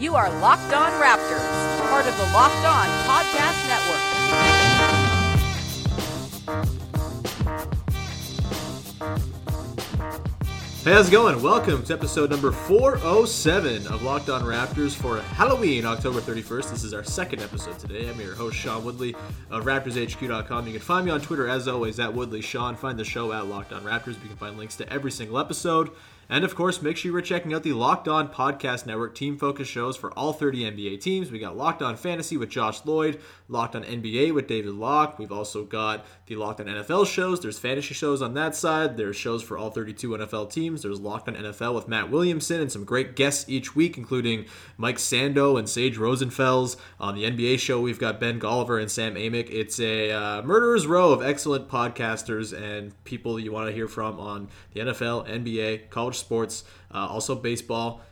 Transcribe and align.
You 0.00 0.16
are 0.16 0.30
Locked 0.40 0.72
On 0.72 0.90
Raptors, 0.92 1.90
part 1.90 2.06
of 2.06 2.16
the 2.16 2.22
Locked 2.32 2.64
On 2.64 2.86
Podcast 3.04 3.68
Network. 3.68 4.00
Hey, 10.82 10.92
how's 10.94 11.08
it 11.08 11.12
going? 11.12 11.42
Welcome 11.42 11.82
to 11.82 11.92
episode 11.92 12.30
number 12.30 12.50
407 12.50 13.88
of 13.88 14.02
Locked 14.02 14.30
On 14.30 14.40
Raptors 14.40 14.94
for 14.94 15.20
Halloween, 15.20 15.84
October 15.84 16.22
31st. 16.22 16.70
This 16.70 16.82
is 16.82 16.94
our 16.94 17.04
second 17.04 17.42
episode 17.42 17.78
today. 17.78 18.08
I'm 18.08 18.18
your 18.18 18.34
host, 18.34 18.56
Sean 18.56 18.82
Woodley 18.82 19.14
of 19.50 19.64
RaptorsHQ.com. 19.64 20.66
You 20.66 20.72
can 20.72 20.80
find 20.80 21.04
me 21.04 21.12
on 21.12 21.20
Twitter, 21.20 21.46
as 21.46 21.68
always, 21.68 22.00
at 22.00 22.14
Woodley 22.14 22.40
Sean. 22.40 22.74
Find 22.74 22.98
the 22.98 23.04
show 23.04 23.34
at 23.34 23.44
Locked 23.48 23.74
On 23.74 23.82
Raptors. 23.82 24.14
You 24.22 24.28
can 24.28 24.36
find 24.38 24.56
links 24.56 24.76
to 24.76 24.90
every 24.90 25.10
single 25.10 25.38
episode 25.38 25.90
and 26.30 26.44
of 26.44 26.54
course, 26.54 26.80
make 26.80 26.96
sure 26.96 27.10
you're 27.10 27.20
checking 27.20 27.52
out 27.52 27.64
the 27.64 27.72
Locked 27.72 28.06
On 28.06 28.28
Podcast 28.28 28.86
Network 28.86 29.16
team 29.16 29.36
focus 29.36 29.66
shows 29.66 29.96
for 29.96 30.16
all 30.16 30.32
30 30.32 30.70
NBA 30.70 31.00
teams. 31.00 31.32
We 31.32 31.40
got 31.40 31.56
Locked 31.56 31.82
On 31.82 31.96
Fantasy 31.96 32.36
with 32.36 32.48
Josh 32.48 32.84
Lloyd, 32.84 33.20
Locked 33.48 33.74
On 33.74 33.82
NBA 33.82 34.32
with 34.32 34.46
David 34.46 34.74
Locke. 34.74 35.18
We've 35.18 35.32
also 35.32 35.64
got 35.64 36.06
the 36.30 36.36
Locked 36.36 36.60
On 36.60 36.66
NFL 36.66 37.08
shows. 37.08 37.40
There's 37.40 37.58
fantasy 37.58 37.92
shows 37.92 38.22
on 38.22 38.34
that 38.34 38.54
side. 38.54 38.96
There's 38.96 39.16
shows 39.16 39.42
for 39.42 39.58
all 39.58 39.70
32 39.70 40.10
NFL 40.10 40.52
teams. 40.52 40.82
There's 40.82 41.00
Locked 41.00 41.26
On 41.26 41.34
NFL 41.34 41.74
with 41.74 41.88
Matt 41.88 42.08
Williamson 42.08 42.60
and 42.60 42.70
some 42.70 42.84
great 42.84 43.16
guests 43.16 43.48
each 43.48 43.74
week, 43.74 43.98
including 43.98 44.46
Mike 44.78 44.98
Sando 44.98 45.58
and 45.58 45.68
Sage 45.68 45.98
Rosenfels. 45.98 46.76
On 47.00 47.16
the 47.16 47.24
NBA 47.24 47.58
show, 47.58 47.80
we've 47.80 47.98
got 47.98 48.20
Ben 48.20 48.38
Golliver 48.38 48.80
and 48.80 48.88
Sam 48.88 49.16
Amick. 49.16 49.50
It's 49.50 49.80
a 49.80 50.12
uh, 50.12 50.42
murderer's 50.42 50.86
row 50.86 51.10
of 51.10 51.20
excellent 51.20 51.68
podcasters 51.68 52.56
and 52.56 52.92
people 53.02 53.40
you 53.40 53.50
want 53.50 53.66
to 53.66 53.74
hear 53.74 53.88
from 53.88 54.20
on 54.20 54.48
the 54.72 54.82
NFL, 54.82 55.28
NBA, 55.28 55.90
college 55.90 56.16
sports, 56.16 56.62
uh, 56.94 57.08
also 57.10 57.34
baseball. 57.34 58.02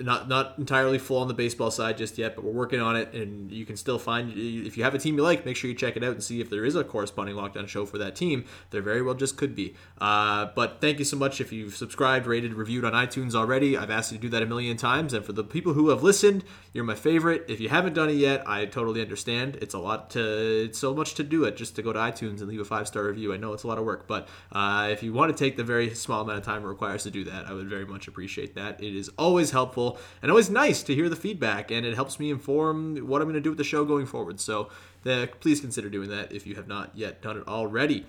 Not 0.00 0.28
not 0.28 0.54
entirely 0.58 0.98
full 0.98 1.18
on 1.18 1.28
the 1.28 1.34
baseball 1.34 1.70
side 1.70 1.98
just 1.98 2.18
yet, 2.18 2.34
but 2.34 2.44
we're 2.44 2.52
working 2.52 2.80
on 2.80 2.96
it, 2.96 3.12
and 3.12 3.50
you 3.50 3.64
can 3.64 3.76
still 3.76 3.98
find 3.98 4.32
if 4.36 4.76
you 4.76 4.84
have 4.84 4.94
a 4.94 4.98
team 4.98 5.16
you 5.16 5.22
like, 5.22 5.44
make 5.44 5.56
sure 5.56 5.68
you 5.68 5.76
check 5.76 5.96
it 5.96 6.04
out 6.04 6.12
and 6.12 6.22
see 6.22 6.40
if 6.40 6.50
there 6.50 6.64
is 6.64 6.76
a 6.76 6.84
corresponding 6.84 7.36
Locked 7.36 7.56
On 7.56 7.66
show 7.66 7.86
for 7.86 7.98
that 7.98 8.16
team. 8.16 8.44
There 8.70 8.82
very 8.82 9.02
well 9.02 9.14
just 9.14 9.36
could 9.36 9.54
be. 9.54 9.74
Uh, 10.00 10.46
but 10.54 10.80
thank 10.80 10.98
you 10.98 11.04
so 11.04 11.16
much 11.16 11.40
if 11.40 11.52
you've 11.52 11.74
subscribed, 11.76 12.26
rated, 12.26 12.54
reviewed 12.54 12.84
on 12.84 12.92
iTunes 12.92 13.34
already. 13.34 13.76
I've 13.76 13.90
asked 13.90 14.12
you 14.12 14.18
to 14.18 14.22
do 14.22 14.28
that 14.30 14.42
a 14.42 14.46
million 14.46 14.76
times, 14.76 15.12
and 15.12 15.24
for 15.24 15.32
the 15.32 15.44
people 15.44 15.72
who 15.72 15.88
have 15.88 16.02
listened, 16.02 16.44
you're 16.72 16.84
my 16.84 16.94
favorite. 16.94 17.44
If 17.48 17.60
you 17.60 17.68
haven't 17.68 17.94
done 17.94 18.10
it 18.10 18.16
yet, 18.16 18.42
I 18.46 18.66
totally 18.66 19.00
understand. 19.00 19.56
It's 19.56 19.74
a 19.74 19.78
lot 19.78 20.10
to, 20.10 20.64
it's 20.64 20.78
so 20.78 20.94
much 20.94 21.14
to 21.14 21.22
do 21.22 21.44
it 21.44 21.56
just 21.56 21.76
to 21.76 21.82
go 21.82 21.92
to 21.92 21.98
iTunes 21.98 22.40
and 22.40 22.48
leave 22.48 22.60
a 22.60 22.64
five 22.64 22.86
star 22.86 23.04
review. 23.04 23.32
I 23.32 23.36
know 23.36 23.52
it's 23.52 23.64
a 23.64 23.66
lot 23.66 23.78
of 23.78 23.84
work, 23.84 24.06
but 24.06 24.28
uh, 24.52 24.88
if 24.90 25.02
you 25.02 25.12
want 25.12 25.36
to 25.36 25.44
take 25.44 25.56
the 25.56 25.64
very 25.64 25.94
small 25.94 26.22
amount 26.22 26.38
of 26.38 26.44
time 26.44 26.62
it 26.62 26.66
requires 26.66 27.02
to 27.04 27.10
do 27.10 27.24
that, 27.24 27.46
I 27.46 27.52
would 27.52 27.68
very 27.68 27.86
much 27.86 28.08
appreciate 28.08 28.54
that. 28.54 28.82
It 28.82 28.94
is 28.94 29.10
always 29.18 29.50
helpful 29.50 29.87
and 30.20 30.30
always 30.30 30.50
nice 30.50 30.82
to 30.82 30.94
hear 30.94 31.08
the 31.08 31.16
feedback, 31.16 31.70
and 31.70 31.86
it 31.86 31.94
helps 31.94 32.18
me 32.18 32.30
inform 32.30 32.96
what 33.06 33.22
I'm 33.22 33.28
going 33.28 33.34
to 33.34 33.40
do 33.40 33.50
with 33.50 33.58
the 33.58 33.64
show 33.64 33.84
going 33.84 34.06
forward. 34.06 34.40
So 34.40 34.68
the, 35.04 35.30
please 35.40 35.60
consider 35.60 35.88
doing 35.88 36.10
that 36.10 36.32
if 36.32 36.46
you 36.46 36.56
have 36.56 36.68
not 36.68 36.90
yet 36.94 37.22
done 37.22 37.38
it 37.38 37.46
already. 37.46 38.06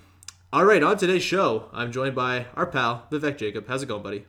All 0.52 0.66
right, 0.66 0.82
on 0.82 0.98
today's 0.98 1.24
show, 1.24 1.70
I'm 1.72 1.92
joined 1.92 2.16
by 2.16 2.48
our 2.56 2.66
pal 2.66 3.06
Vivek 3.12 3.38
Jacob. 3.38 3.68
How's 3.68 3.84
it 3.84 3.86
going, 3.86 4.02
buddy? 4.02 4.26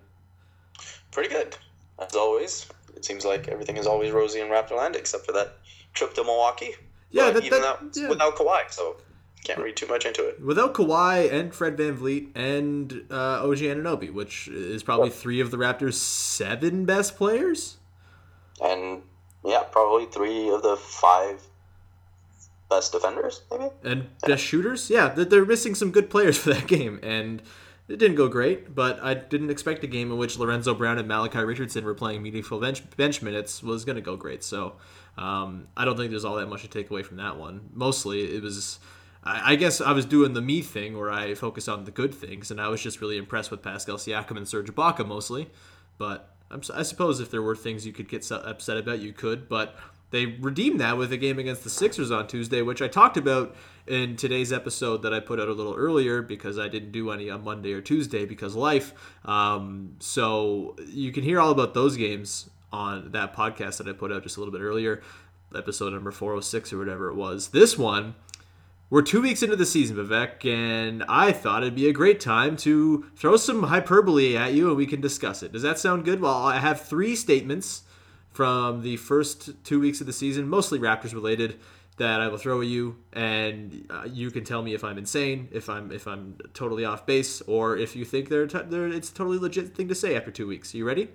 Pretty 1.11 1.31
good, 1.31 1.57
as 1.99 2.15
always 2.15 2.67
it 3.01 3.05
seems 3.07 3.25
like 3.25 3.49
everything 3.49 3.79
is 3.79 3.87
always 3.87 4.13
rosy 4.13 4.41
in 4.41 4.49
Raptorland 4.49 4.95
except 4.95 5.25
for 5.25 5.33
that 5.33 5.57
trip 5.95 6.13
to 6.15 6.23
Milwaukee. 6.23 6.75
Yeah, 7.11 7.31
that, 7.31 7.45
even 7.45 7.63
that, 7.63 7.81
yeah. 7.95 8.09
without 8.11 8.37
Kawhi, 8.37 8.71
so 8.71 8.99
can't 9.45 9.59
read 9.59 9.77
too 9.77 9.87
much 9.87 10.05
into 10.05 10.27
it. 10.27 10.41
Without 10.43 10.75
Kawhi 10.75 11.33
and 11.33 11.55
Fred 11.55 11.77
VanVleet 11.77 12.31
and 12.35 13.05
uh, 13.11 13.47
OG 13.47 13.59
Anunoby, 13.59 14.13
which 14.13 14.49
is 14.49 14.83
probably 14.83 15.11
three 15.11 15.41
of 15.41 15.51
the 15.51 15.57
Raptors' 15.57 15.95
seven 15.95 16.85
best 16.85 17.17
players. 17.17 17.79
And 18.63 19.03
yeah, 19.45 19.63
probably 19.63 20.07
three 20.07 20.51
of 20.51 20.63
the 20.63 20.77
five 20.77 21.43
best 22.69 22.93
defenders, 22.93 23.43
maybe. 23.51 23.71
And 23.83 24.09
best 24.27 24.45
shooters. 24.45 24.91
Yeah, 24.91 25.09
they're 25.09 25.47
missing 25.47 25.75
some 25.75 25.91
good 25.91 26.11
players 26.11 26.39
for 26.39 26.53
that 26.53 26.67
game, 26.69 27.01
and 27.03 27.43
it 27.89 27.99
didn't 27.99 28.17
go 28.17 28.29
great, 28.29 28.75
but 28.75 29.03
I 29.03 29.15
didn't 29.15 29.51
expect 29.51 29.83
a 29.85 29.87
game 29.87 30.13
in 30.13 30.19
which 30.19 30.39
Lorenzo 30.39 30.75
Brown 30.75 30.99
and 30.99 31.09
Malachi 31.09 31.41
Richardson 31.41 31.85
were 31.85 31.95
playing 31.95 32.23
meaningful 32.23 32.61
bench, 32.61 32.83
bench 32.97 33.23
minutes 33.23 33.63
was 33.63 33.85
going 33.85 33.97
to 33.97 34.03
go 34.03 34.17
great. 34.17 34.45
So 34.45 34.77
um, 35.19 35.67
I 35.77 35.85
don't 35.85 35.97
think 35.97 36.11
there's 36.11 36.25
all 36.25 36.37
that 36.37 36.49
much 36.49 36.63
to 36.63 36.69
take 36.69 36.91
away 36.91 37.03
from 37.03 37.17
that 37.17 37.37
one. 37.37 37.71
Mostly, 37.75 38.37
it 38.37 38.43
was. 38.43 38.79
I, 39.25 39.53
I 39.53 39.57
guess 39.57 39.81
I 39.81 39.93
was 39.93 40.05
doing 40.05 40.35
the 40.35 40.43
me 40.43 40.63
thing 40.63 40.99
where 40.99 41.11
I 41.11 41.35
focus 41.35 41.69
on 41.69 41.85
the 41.85 41.91
good 41.91 42.15
things, 42.15 42.51
and 42.51 42.61
I 42.61 42.69
was 42.69 42.83
just 42.83 43.01
really 43.01 43.19
impressed 43.19 43.51
with 43.51 43.63
Pascal 43.63 43.97
Siakam 43.97 44.37
and 44.37 44.49
Serge 44.49 44.71
Ibaka 44.71 45.07
mostly. 45.07 45.51
But 45.99 46.35
I'm, 46.51 46.63
i 46.75 46.83
suppose 46.83 47.21
if 47.21 47.31
there 47.31 47.43
were 47.43 47.57
things 47.57 47.87
you 47.87 47.93
could 47.93 48.09
get 48.09 48.31
upset 48.31 48.77
about, 48.77 49.01
you 49.01 49.13
could. 49.13 49.49
But 49.49 49.77
they 50.11 50.27
redeemed 50.27 50.81
that 50.81 50.97
with 50.97 51.13
a 51.13 51.17
game 51.17 51.39
against 51.39 51.63
the 51.63 51.71
Sixers 51.71 52.11
on 52.11 52.27
Tuesday, 52.27 52.63
which 52.63 52.83
I 52.83 52.89
talked 52.89 53.17
about 53.17 53.55
in 53.87 54.17
today's 54.17 54.53
episode 54.53 55.03
that 55.03 55.15
I 55.15 55.21
put 55.21 55.39
out 55.39 55.49
a 55.49 55.53
little 55.53 55.75
earlier 55.75 56.21
because 56.23 56.59
I 56.59 56.69
didn't 56.69 56.93
do 56.93 57.11
any 57.11 57.31
on 57.31 57.45
Monday 57.45 57.73
or 57.73 57.81
Tuesday 57.81 58.25
because 58.25 58.55
life. 58.57 58.93
Um, 59.25 59.97
so 60.01 60.77
you 60.87 61.13
can 61.13 61.23
hear 61.23 61.41
all 61.41 61.51
about 61.51 61.75
those 61.75 61.97
games 61.97 62.51
on 62.73 63.13
that 63.13 63.35
podcast 63.35 63.79
that 63.79 63.89
I 63.89 63.93
put 63.93 64.13
out 64.13 64.23
just 64.23 64.37
a 64.37 64.41
little 64.41 64.53
bit 64.53 64.63
earlier, 64.63 65.03
episode 65.55 65.93
number 65.93 66.11
406 66.11 66.73
or 66.73 66.79
whatever 66.79 67.09
it 67.09 67.15
was. 67.15 67.49
This 67.49 67.79
one, 67.79 68.15
we're 68.91 69.03
two 69.03 69.23
weeks 69.23 69.43
into 69.43 69.57
the 69.57 69.65
season, 69.65 69.97
Vivek, 69.97 70.45
and 70.45 71.05
I 71.09 71.31
thought 71.31 71.63
it'd 71.63 71.77
be 71.77 71.89
a 71.89 71.93
great 71.93 72.21
time 72.21 72.57
to 72.59 73.07
throw 73.17 73.37
some 73.37 73.63
hyperbole 73.63 74.37
at 74.37 74.53
you 74.53 74.69
and 74.69 74.77
we 74.77 74.87
can 74.87 75.01
discuss 75.01 75.43
it. 75.43 75.53
Does 75.53 75.63
that 75.63 75.79
sound 75.79 76.05
good? 76.05 76.21
Well, 76.21 76.35
I 76.35 76.59
have 76.59 76.83
three 76.83 77.15
statements 77.15 77.83
from 78.33 78.83
the 78.83 78.97
first 78.97 79.51
two 79.65 79.81
weeks 79.81 80.01
of 80.01 80.07
the 80.07 80.13
season, 80.13 80.49
mostly 80.49 80.79
Raptors 80.79 81.15
related, 81.15 81.59
that 81.99 82.21
I 82.21 82.29
will 82.29 82.39
throw 82.39 82.63
at 82.63 82.67
you, 82.67 82.97
and 83.13 83.87
uh, 83.91 84.05
you 84.11 84.31
can 84.31 84.43
tell 84.43 84.63
me 84.63 84.73
if 84.73 84.83
I'm 84.83 84.97
insane, 84.97 85.49
if 85.53 85.69
I'm 85.69 85.93
if 85.93 86.07
I'm 86.07 86.39
totally 86.55 86.85
off 86.85 87.05
base, 87.05 87.43
or 87.43 87.77
if 87.77 87.95
you 87.95 88.07
think 88.07 88.31
they're, 88.31 88.47
t- 88.47 88.63
they're 88.69 88.89
it's 88.89 89.11
a 89.11 89.15
totally 89.15 89.39
legit 89.39 89.77
thing 89.77 89.87
to 89.89 89.95
say 89.95 90.17
after 90.17 90.31
two 90.31 90.47
weeks. 90.47 90.73
Are 90.73 90.79
you 90.79 90.87
ready? 90.87 91.09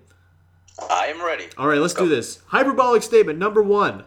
I 0.92 1.08
am 1.08 1.26
ready. 1.26 1.48
All 1.58 1.68
right, 1.68 1.80
let's 1.80 1.96
Go. 1.96 2.04
do 2.04 2.10
this. 2.10 2.40
Hyperbolic 2.48 3.02
statement 3.02 3.40
number 3.40 3.64
one. 3.64 4.04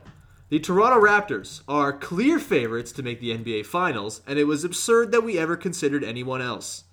The 0.51 0.59
Toronto 0.59 0.99
Raptors 0.99 1.63
are 1.69 1.93
clear 1.93 2.39
favorites 2.39 2.91
to 2.93 3.03
make 3.03 3.21
the 3.21 3.37
NBA 3.37 3.67
Finals, 3.67 4.23
and 4.27 4.39
it 4.39 4.45
was 4.45 4.65
absurd 4.65 5.13
that 5.13 5.23
we 5.23 5.39
ever 5.39 5.57
considered 5.57 6.03
anyone 6.03 6.41
else. 6.41 6.85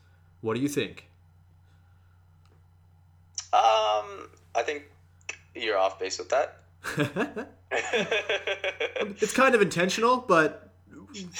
What 0.41 0.55
do 0.55 0.59
you 0.59 0.67
think? 0.67 1.07
Um, 3.53 4.27
I 4.53 4.61
think 4.63 4.83
you're 5.55 5.77
off 5.77 5.97
base 5.97 6.19
with 6.19 6.29
that. 6.29 6.57
it's 7.71 9.33
kind 9.33 9.55
of 9.55 9.61
intentional, 9.61 10.17
but 10.17 10.73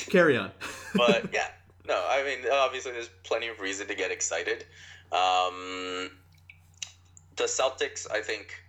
carry 0.08 0.38
on. 0.38 0.52
but 0.96 1.30
yeah, 1.34 1.50
no, 1.86 2.02
I 2.10 2.24
mean, 2.24 2.50
obviously, 2.52 2.94
there's 2.94 3.10
plenty 3.24 3.50
of 3.50 3.60
reason 3.60 3.88
to 3.88 3.96
get 3.96 4.10
excited. 4.10 4.66
Um, 5.12 6.12
the 7.36 7.44
Celtics, 7.44 8.10
I 8.10 8.22
think, 8.22 8.64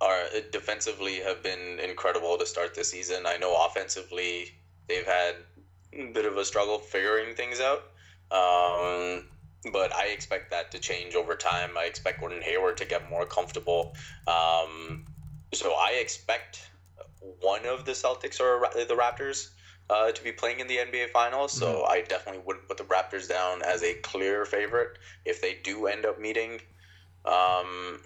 are 0.00 0.24
defensively 0.52 1.16
have 1.16 1.42
been 1.42 1.80
incredible 1.80 2.38
to 2.38 2.46
start 2.46 2.74
the 2.74 2.84
season. 2.84 3.24
I 3.26 3.36
know 3.36 3.66
offensively 3.66 4.52
they've 4.86 5.06
had 5.06 5.34
a 5.92 6.12
bit 6.12 6.24
of 6.24 6.36
a 6.36 6.44
struggle 6.44 6.78
figuring 6.78 7.34
things 7.34 7.60
out. 7.60 7.82
Um, 8.30 9.24
but 9.72 9.94
I 9.94 10.06
expect 10.06 10.50
that 10.50 10.70
to 10.72 10.78
change 10.78 11.14
over 11.14 11.34
time. 11.34 11.70
I 11.76 11.84
expect 11.84 12.20
Gordon 12.20 12.42
Hayward 12.42 12.76
to 12.78 12.84
get 12.84 13.10
more 13.10 13.26
comfortable. 13.26 13.96
Um, 14.26 15.04
so 15.52 15.72
I 15.72 15.98
expect 16.00 16.70
one 17.40 17.66
of 17.66 17.84
the 17.84 17.92
Celtics 17.92 18.40
or 18.40 18.68
the 18.74 18.94
Raptors 18.94 19.50
uh, 19.90 20.12
to 20.12 20.22
be 20.22 20.32
playing 20.32 20.60
in 20.60 20.68
the 20.68 20.76
NBA 20.76 21.10
Finals. 21.10 21.52
So 21.52 21.66
mm-hmm. 21.66 21.92
I 21.92 22.02
definitely 22.02 22.42
wouldn't 22.44 22.68
put 22.68 22.76
the 22.76 22.84
Raptors 22.84 23.28
down 23.28 23.62
as 23.62 23.82
a 23.82 23.94
clear 23.94 24.44
favorite 24.44 24.98
if 25.24 25.40
they 25.40 25.58
do 25.64 25.86
end 25.86 26.06
up 26.06 26.20
meeting 26.20 26.60
um, 27.24 28.00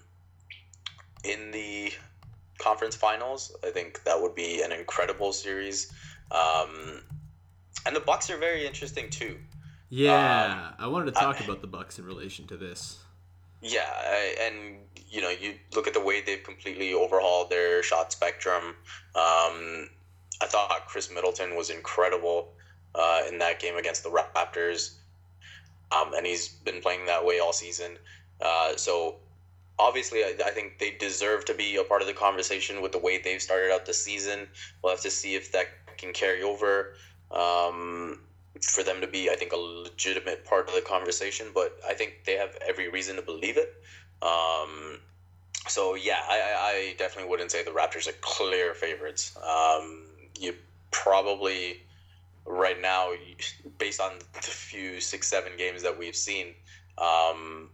in 1.24 1.50
the 1.50 1.92
conference 2.58 2.96
finals. 2.96 3.54
I 3.64 3.70
think 3.70 4.02
that 4.04 4.20
would 4.20 4.34
be 4.34 4.62
an 4.62 4.72
incredible 4.72 5.32
series. 5.32 5.92
Um, 6.30 7.02
and 7.86 7.94
the 7.94 8.00
Bucks 8.00 8.30
are 8.30 8.38
very 8.38 8.66
interesting 8.66 9.10
too. 9.10 9.36
Yeah, 9.88 10.68
um, 10.68 10.74
I 10.78 10.86
wanted 10.86 11.06
to 11.06 11.12
talk 11.12 11.40
I, 11.40 11.44
about 11.44 11.60
the 11.60 11.66
Bucks 11.66 11.98
in 11.98 12.06
relation 12.06 12.46
to 12.46 12.56
this. 12.56 12.98
Yeah, 13.60 13.88
I, 13.88 14.36
and 14.40 14.78
you 15.10 15.20
know, 15.20 15.28
you 15.28 15.54
look 15.74 15.86
at 15.86 15.94
the 15.94 16.00
way 16.00 16.22
they've 16.22 16.42
completely 16.42 16.94
overhauled 16.94 17.50
their 17.50 17.82
shot 17.82 18.10
spectrum. 18.12 18.74
Um, 19.14 19.90
I 20.40 20.46
thought 20.46 20.86
Khris 20.88 21.12
Middleton 21.12 21.54
was 21.54 21.68
incredible 21.68 22.54
uh, 22.94 23.22
in 23.28 23.38
that 23.38 23.60
game 23.60 23.76
against 23.76 24.02
the 24.02 24.10
Raptors, 24.10 24.94
um, 25.94 26.14
and 26.14 26.26
he's 26.26 26.48
been 26.48 26.80
playing 26.80 27.06
that 27.06 27.24
way 27.24 27.38
all 27.40 27.52
season. 27.52 27.98
Uh, 28.40 28.74
so 28.76 29.16
obviously, 29.78 30.20
I, 30.20 30.34
I, 30.44 30.50
think 30.50 30.78
they 30.78 30.92
deserve 30.92 31.44
to 31.46 31.54
be 31.54 31.76
a 31.76 31.84
part 31.84 32.02
of 32.02 32.08
the 32.08 32.14
conversation 32.14 32.82
with 32.82 32.92
the 32.92 32.98
way 32.98 33.18
they've 33.18 33.42
started 33.42 33.72
out 33.72 33.86
the 33.86 33.94
season. 33.94 34.48
We'll 34.82 34.92
have 34.92 35.02
to 35.02 35.10
see 35.10 35.34
if 35.34 35.52
that 35.52 35.66
can 35.98 36.12
carry 36.12 36.42
over. 36.42 36.94
Um, 37.30 38.20
for 38.60 38.82
them 38.82 39.00
to 39.00 39.06
be, 39.06 39.30
I 39.30 39.34
think, 39.34 39.52
a 39.52 39.56
legitimate 39.56 40.44
part 40.44 40.68
of 40.68 40.74
the 40.74 40.82
conversation. 40.82 41.46
But 41.54 41.78
I 41.88 41.94
think 41.94 42.24
they 42.24 42.36
have 42.36 42.56
every 42.66 42.88
reason 42.88 43.16
to 43.16 43.22
believe 43.22 43.56
it. 43.56 43.74
Um, 44.22 44.98
so 45.68 45.94
yeah, 45.94 46.20
I, 46.28 46.36
I 46.58 46.94
definitely 46.98 47.30
wouldn't 47.30 47.50
say 47.50 47.64
the 47.64 47.70
Raptors 47.70 48.08
are 48.08 48.14
clear 48.20 48.74
favorites. 48.74 49.36
Um, 49.38 50.04
you 50.38 50.54
probably 50.90 51.82
right 52.44 52.80
now, 52.80 53.10
based 53.78 54.00
on 54.00 54.12
the 54.34 54.40
few 54.40 55.00
six 55.00 55.28
seven 55.28 55.52
games 55.56 55.82
that 55.82 55.96
we've 55.96 56.16
seen, 56.16 56.48
um, 56.98 57.70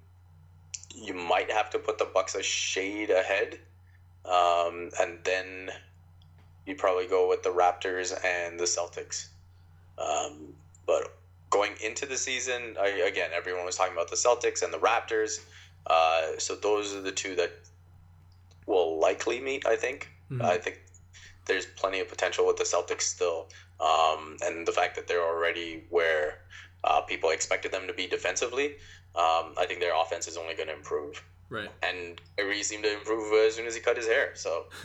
you 0.94 1.14
might 1.14 1.50
have 1.50 1.70
to 1.70 1.78
put 1.78 1.98
the 1.98 2.04
Bucks 2.06 2.34
a 2.34 2.42
shade 2.42 3.10
ahead, 3.10 3.58
um, 4.24 4.90
and 5.00 5.18
then 5.24 5.70
you 6.66 6.74
probably 6.74 7.06
go 7.06 7.28
with 7.28 7.42
the 7.42 7.50
Raptors 7.50 8.12
and 8.24 8.58
the 8.58 8.64
Celtics. 8.64 9.28
Um, 9.98 10.54
but 10.86 11.16
going 11.50 11.72
into 11.82 12.06
the 12.06 12.16
season, 12.16 12.76
I, 12.80 12.88
again, 12.88 13.30
everyone 13.34 13.64
was 13.64 13.76
talking 13.76 13.94
about 13.94 14.10
the 14.10 14.16
Celtics 14.16 14.62
and 14.62 14.72
the 14.72 14.78
Raptors. 14.78 15.40
Uh, 15.86 16.38
so 16.38 16.54
those 16.54 16.94
are 16.94 17.00
the 17.00 17.12
two 17.12 17.34
that 17.36 17.52
will 18.66 18.98
likely 18.98 19.40
meet. 19.40 19.66
I 19.66 19.76
think. 19.76 20.10
Mm-hmm. 20.30 20.42
I 20.42 20.58
think 20.58 20.82
there's 21.46 21.66
plenty 21.66 22.00
of 22.00 22.08
potential 22.08 22.46
with 22.46 22.56
the 22.56 22.64
Celtics 22.64 23.02
still, 23.02 23.48
um, 23.80 24.36
and 24.42 24.66
the 24.66 24.72
fact 24.72 24.94
that 24.96 25.08
they're 25.08 25.24
already 25.24 25.84
where 25.88 26.40
uh, 26.84 27.00
people 27.00 27.30
expected 27.30 27.72
them 27.72 27.86
to 27.86 27.94
be 27.94 28.06
defensively. 28.06 28.76
Um, 29.18 29.54
I 29.58 29.66
think 29.66 29.80
their 29.80 30.00
offense 30.00 30.28
is 30.28 30.36
only 30.36 30.54
going 30.54 30.68
to 30.68 30.74
improve. 30.74 31.22
Right. 31.50 31.68
And 31.82 32.20
Kyrie 32.36 32.62
seemed 32.62 32.84
to 32.84 32.94
improve 32.94 33.32
as 33.46 33.56
soon 33.56 33.66
as 33.66 33.74
he 33.74 33.80
cut 33.80 33.96
his 33.96 34.06
hair. 34.06 34.30
So. 34.34 34.66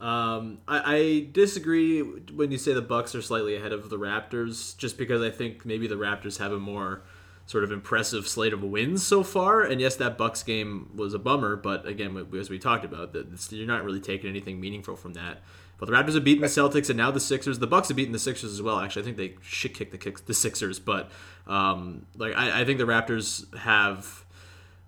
um, 0.00 0.58
I, 0.68 0.94
I, 0.94 1.28
disagree 1.32 2.00
when 2.00 2.52
you 2.52 2.58
say 2.58 2.74
the 2.74 2.82
Bucks 2.82 3.14
are 3.16 3.22
slightly 3.22 3.56
ahead 3.56 3.72
of 3.72 3.90
the 3.90 3.98
Raptors, 3.98 4.76
just 4.76 4.98
because 4.98 5.20
I 5.20 5.30
think 5.30 5.66
maybe 5.66 5.88
the 5.88 5.96
Raptors 5.96 6.38
have 6.38 6.52
a 6.52 6.60
more 6.60 7.02
sort 7.52 7.64
of 7.64 7.70
impressive 7.70 8.26
slate 8.26 8.54
of 8.54 8.62
wins 8.62 9.06
so 9.06 9.22
far. 9.22 9.60
And 9.60 9.78
yes, 9.78 9.94
that 9.96 10.16
Bucks 10.16 10.42
game 10.42 10.90
was 10.94 11.12
a 11.12 11.18
bummer, 11.18 11.54
but 11.54 11.86
again, 11.86 12.26
as 12.38 12.48
we 12.48 12.58
talked 12.58 12.82
about, 12.82 13.14
you're 13.50 13.66
not 13.66 13.84
really 13.84 14.00
taking 14.00 14.30
anything 14.30 14.58
meaningful 14.58 14.96
from 14.96 15.12
that. 15.12 15.42
But 15.76 15.86
the 15.86 15.92
Raptors 15.92 16.14
have 16.14 16.24
beaten 16.24 16.40
the 16.40 16.46
Celtics, 16.48 16.88
and 16.88 16.96
now 16.96 17.10
the 17.10 17.20
Sixers. 17.20 17.58
The 17.58 17.66
Bucks 17.66 17.88
have 17.88 17.96
beaten 17.96 18.12
the 18.12 18.18
Sixers 18.18 18.52
as 18.52 18.62
well. 18.62 18.80
Actually, 18.80 19.02
I 19.02 19.04
think 19.04 19.16
they 19.18 19.34
shit 19.42 19.74
kicked 19.74 19.92
the 19.92 19.98
kicks, 19.98 20.22
the 20.22 20.32
Sixers, 20.32 20.78
but 20.78 21.10
um, 21.46 22.06
like 22.16 22.34
I, 22.34 22.62
I 22.62 22.64
think 22.64 22.78
the 22.78 22.86
Raptors 22.86 23.54
have. 23.58 24.24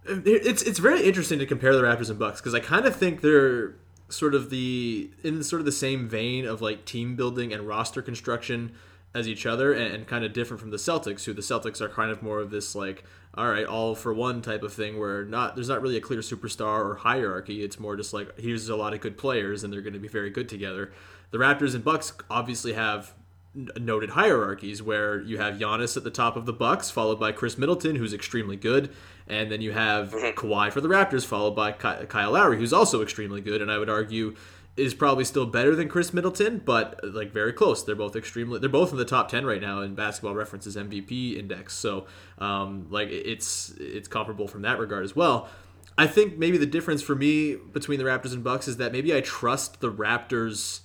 It's 0.06 0.62
it's 0.62 0.78
very 0.78 1.02
interesting 1.02 1.38
to 1.40 1.46
compare 1.46 1.74
the 1.74 1.82
Raptors 1.82 2.08
and 2.08 2.18
Bucks 2.18 2.40
because 2.40 2.54
I 2.54 2.60
kind 2.60 2.86
of 2.86 2.96
think 2.96 3.20
they're 3.20 3.74
sort 4.08 4.34
of 4.34 4.48
the 4.48 5.10
in 5.22 5.42
sort 5.42 5.60
of 5.60 5.66
the 5.66 5.72
same 5.72 6.08
vein 6.08 6.46
of 6.46 6.62
like 6.62 6.86
team 6.86 7.16
building 7.16 7.52
and 7.52 7.66
roster 7.66 8.00
construction 8.00 8.72
as 9.14 9.28
each 9.28 9.46
other 9.46 9.72
and, 9.72 9.94
and, 9.94 10.06
kind 10.06 10.24
of 10.24 10.32
different 10.32 10.60
from 10.60 10.70
the 10.70 10.76
Celtics, 10.76 11.24
who 11.24 11.32
the 11.32 11.40
Celtics 11.40 11.80
are 11.80 11.88
kind 11.88 12.10
of 12.10 12.22
more 12.22 12.40
of 12.40 12.50
this 12.50 12.74
like, 12.74 13.04
all 13.34 13.48
right, 13.48 13.64
all 13.64 13.94
for 13.94 14.12
one 14.12 14.42
type 14.42 14.62
of 14.62 14.72
thing 14.72 14.98
where 14.98 15.24
not 15.24 15.54
there's 15.54 15.68
not 15.68 15.80
really 15.80 15.96
a 15.96 16.00
clear 16.00 16.20
superstar 16.20 16.84
or 16.84 16.96
hierarchy. 16.96 17.62
It's 17.62 17.78
more 17.78 17.96
just 17.96 18.12
like 18.12 18.38
here's 18.38 18.68
a 18.68 18.76
lot 18.76 18.92
of 18.92 19.00
good 19.00 19.16
players 19.16 19.62
and 19.62 19.72
they're 19.72 19.82
going 19.82 19.94
to 19.94 20.00
be 20.00 20.08
very 20.08 20.30
good 20.30 20.48
together. 20.48 20.92
The 21.30 21.38
Raptors 21.38 21.74
and 21.74 21.84
Bucks 21.84 22.12
obviously 22.30 22.72
have 22.74 23.14
noted 23.54 24.10
hierarchies 24.10 24.82
where 24.82 25.20
you 25.20 25.38
have 25.38 25.54
Giannis 25.54 25.96
at 25.96 26.04
the 26.04 26.10
top 26.10 26.36
of 26.36 26.44
the 26.44 26.52
Bucks, 26.52 26.90
followed 26.90 27.20
by 27.20 27.32
Khris 27.32 27.56
Middleton, 27.56 27.96
who's 27.96 28.12
extremely 28.12 28.56
good, 28.56 28.90
and 29.28 29.50
then 29.50 29.60
you 29.60 29.72
have 29.72 30.10
mm-hmm. 30.10 30.38
Kawhi 30.38 30.72
for 30.72 30.80
the 30.80 30.88
Raptors, 30.88 31.24
followed 31.24 31.54
by 31.54 31.72
Kyle 31.72 32.32
Lowry, 32.32 32.56
who's 32.56 32.72
also 32.72 33.00
extremely 33.00 33.40
good. 33.40 33.62
And 33.62 33.70
I 33.70 33.78
would 33.78 33.88
argue 33.88 34.34
is 34.76 34.92
probably 34.92 35.24
still 35.24 35.46
better 35.46 35.76
than 35.76 35.88
Khris 35.88 36.12
Middleton, 36.12 36.60
but 36.64 36.98
like 37.02 37.32
very 37.32 37.52
close. 37.52 37.84
They're 37.84 37.94
both 37.94 38.16
extremely. 38.16 38.58
They're 38.58 38.68
both 38.68 38.90
in 38.90 38.98
the 38.98 39.04
top 39.04 39.28
ten 39.28 39.46
right 39.46 39.60
now 39.60 39.80
in 39.80 39.94
Basketball 39.94 40.34
References 40.34 40.76
MVP 40.76 41.38
index. 41.38 41.74
So 41.74 42.06
um, 42.38 42.88
like 42.90 43.08
it's 43.10 43.72
it's 43.78 44.08
comparable 44.08 44.48
from 44.48 44.62
that 44.62 44.78
regard 44.78 45.04
as 45.04 45.14
well. 45.14 45.48
I 45.96 46.08
think 46.08 46.38
maybe 46.38 46.58
the 46.58 46.66
difference 46.66 47.02
for 47.02 47.14
me 47.14 47.54
between 47.54 47.98
the 47.98 48.04
Raptors 48.04 48.32
and 48.32 48.42
Bucks 48.42 48.66
is 48.66 48.78
that 48.78 48.90
maybe 48.90 49.14
I 49.14 49.20
trust 49.20 49.80
the 49.80 49.92
Raptors 49.92 50.80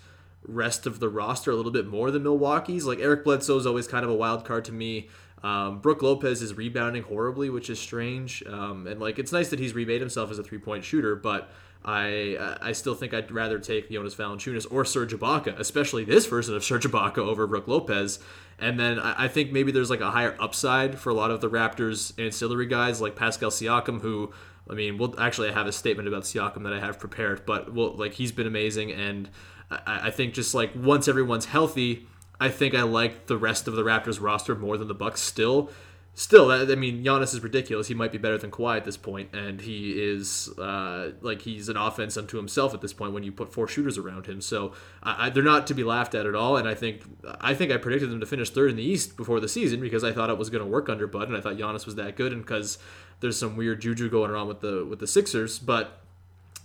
rest 0.48 0.86
of 0.86 1.00
the 1.00 1.10
roster 1.10 1.52
a 1.52 1.56
little 1.56 1.72
bit 1.72 1.88
more 1.88 2.12
than 2.12 2.24
Milwaukee's. 2.24 2.86
Like 2.86 3.00
Eric 3.00 3.24
Bledsoe 3.24 3.58
is 3.58 3.66
always 3.66 3.88
kind 3.88 4.04
of 4.04 4.12
a 4.12 4.16
wild 4.16 4.46
card 4.46 4.66
to 4.66 4.72
me. 4.72 5.10
Um, 5.42 5.80
Brook 5.80 6.02
Lopez 6.02 6.42
is 6.42 6.54
rebounding 6.56 7.04
horribly, 7.04 7.50
which 7.50 7.70
is 7.70 7.80
strange. 7.80 8.44
Um, 8.46 8.86
and 8.88 9.00
like 9.00 9.18
it's 9.18 9.32
nice 9.32 9.50
that 9.50 9.60
he's 9.60 9.74
remade 9.74 10.02
himself 10.02 10.30
as 10.30 10.38
a 10.38 10.44
three 10.44 10.58
point 10.60 10.84
shooter, 10.84 11.16
but 11.16 11.50
I 11.84 12.36
uh, 12.40 12.58
I 12.62 12.72
still 12.74 12.96
think 12.96 13.14
I'd 13.14 13.32
rather 13.32 13.58
take 13.58 13.90
Jonas 13.90 14.16
Valanciunas 14.16 14.68
or 14.70 14.84
Serge 14.84 15.14
Ibaka, 15.14 15.58
especially 15.60 16.04
this 16.04 16.26
version 16.26 16.56
of 16.56 16.64
Serge 16.64 16.86
Ibaka 16.86 17.20
over 17.20 17.48
Brook 17.48 17.68
Lopez. 17.68 18.20
And 18.60 18.78
then 18.80 19.00
I, 19.00 19.26
I 19.26 19.28
think 19.30 19.52
maybe 19.52 19.72
there's 19.72 19.90
like 19.90 20.02
a 20.02 20.12
higher 20.12 20.36
upside 20.40 21.00
for 21.00 21.10
a 21.10 21.14
lot 21.14 21.32
of 21.32 21.40
the 21.40 21.50
Raptors 21.50 22.14
ancillary 22.24 22.66
guys 22.66 23.00
like 23.00 23.16
Pascal 23.16 23.50
Siakam, 23.50 24.02
who 24.02 24.34
I 24.70 24.74
mean, 24.74 24.98
we'll 24.98 25.20
actually 25.20 25.50
I 25.50 25.54
have 25.54 25.68
a 25.68 25.72
statement 25.72 26.08
about 26.08 26.24
Siakam 26.24 26.64
that 26.64 26.74
I 26.74 26.80
have 26.80 27.00
prepared, 27.00 27.46
but 27.46 27.74
well, 27.74 27.96
like 27.96 28.14
he's 28.14 28.32
been 28.32 28.48
amazing, 28.48 28.92
and 28.92 29.30
I, 29.72 30.08
I 30.08 30.12
think 30.12 30.34
just 30.34 30.54
like 30.54 30.72
once 30.76 31.08
everyone's 31.08 31.46
healthy, 31.46 32.08
I 32.40 32.50
think 32.50 32.76
I 32.76 32.84
like 32.84 33.28
the 33.28 33.38
rest 33.38 33.68
of 33.68 33.76
the 33.76 33.84
Raptors 33.84 34.22
roster 34.22 34.56
more 34.56 34.78
than 34.78 34.88
the 34.88 34.94
Bucks 34.94 35.22
still 35.22 35.72
still, 36.14 36.52
I 36.52 36.66
mean, 36.76 37.04
Giannis 37.04 37.34
is 37.34 37.42
ridiculous. 37.42 37.88
He 37.88 37.94
might 37.94 38.12
be 38.12 38.18
better 38.18 38.38
than 38.38 38.52
Kawhi 38.52 38.78
at 38.78 38.86
this 38.86 38.98
point, 38.98 39.34
and 39.34 39.62
he 39.62 39.92
is 39.92 40.50
uh, 40.58 41.12
like 41.22 41.42
he's 41.42 41.70
an 41.70 41.78
offense 41.78 42.18
unto 42.18 42.38
himself 42.38 42.74
at 42.74 42.82
this 42.82 42.94
point 42.94 43.14
when 43.14 43.24
you 43.24 43.32
put 43.32 43.54
four 43.54 43.68
shooters 43.68 43.98
around 43.98 44.26
him. 44.26 44.42
So 44.42 44.74
I, 45.02 45.30
they're 45.30 45.44
not 45.44 45.68
to 45.68 45.74
be 45.74 45.84
laughed 45.84 46.16
at 46.16 46.26
at 46.26 46.36
all. 46.36 46.58
And 46.58 46.68
I 46.68 46.76
think 46.76 47.04
I 47.42 47.54
think 47.54 47.72
I 47.72 47.78
predicted 47.78 48.10
them 48.10 48.20
to 48.20 48.26
finish 48.26 48.50
third 48.50 48.70
in 48.70 48.76
the 48.76 48.84
East 48.84 49.18
before 49.18 49.40
the 49.40 49.50
season 49.50 49.80
because 49.80 50.04
I 50.04 50.12
thought 50.12 50.30
it 50.30 50.38
was 50.38 50.50
going 50.50 50.64
to 50.64 50.70
work 50.70 50.90
under 50.90 51.08
Bud, 51.08 51.28
and 51.28 51.38
I 51.38 51.42
thought 51.42 51.56
Giannis 51.56 51.86
was 51.86 51.96
that 51.96 52.16
good, 52.16 52.34
and 52.34 52.42
because 52.42 52.78
there's 53.20 53.38
some 53.38 53.56
weird 53.56 53.82
juju 53.82 54.10
going 54.10 54.32
around 54.32 54.48
with 54.48 54.62
the 54.62 54.86
with 54.86 55.00
the 55.00 55.08
Sixers, 55.08 55.60
but 55.60 56.02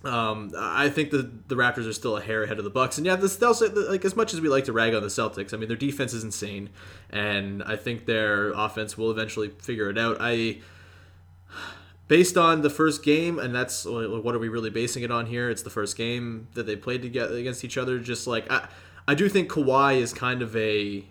um, 0.04 0.52
I 0.56 0.88
think 0.88 1.10
the 1.10 1.30
the 1.46 1.54
Raptors 1.54 1.88
are 1.88 1.92
still 1.92 2.16
a 2.16 2.22
hair 2.22 2.42
ahead 2.42 2.58
of 2.58 2.64
the 2.64 2.70
Bucks, 2.70 2.98
and 2.98 3.06
yeah, 3.06 3.16
this 3.16 3.42
also 3.42 3.72
like 3.88 4.04
as 4.04 4.16
much 4.16 4.34
as 4.34 4.40
we 4.40 4.48
like 4.48 4.64
to 4.64 4.72
rag 4.72 4.94
on 4.94 5.02
the 5.02 5.08
Celtics, 5.08 5.54
I 5.54 5.56
mean 5.56 5.68
their 5.68 5.76
defense 5.76 6.12
is 6.12 6.24
insane, 6.24 6.70
and 7.10 7.62
I 7.62 7.76
think 7.76 8.06
their 8.06 8.50
offense 8.52 8.98
will 8.98 9.10
eventually 9.10 9.50
figure 9.50 9.88
it 9.90 9.98
out. 9.98 10.18
I, 10.20 10.60
based 12.08 12.36
on 12.36 12.62
the 12.62 12.70
first 12.70 13.02
game, 13.02 13.38
and 13.38 13.54
that's 13.54 13.84
what 13.84 14.34
are 14.34 14.38
we 14.38 14.48
really 14.48 14.70
basing 14.70 15.02
it 15.02 15.10
on 15.10 15.26
here? 15.26 15.50
It's 15.50 15.62
the 15.62 15.70
first 15.70 15.96
game 15.96 16.48
that 16.54 16.66
they 16.66 16.76
played 16.76 17.02
together 17.02 17.36
against 17.36 17.64
each 17.64 17.78
other. 17.78 17.98
Just 17.98 18.26
like 18.26 18.50
I, 18.50 18.68
I 19.08 19.14
do 19.14 19.28
think 19.28 19.50
Kawhi 19.50 19.96
is 19.96 20.12
kind 20.12 20.42
of 20.42 20.54
a 20.56 21.04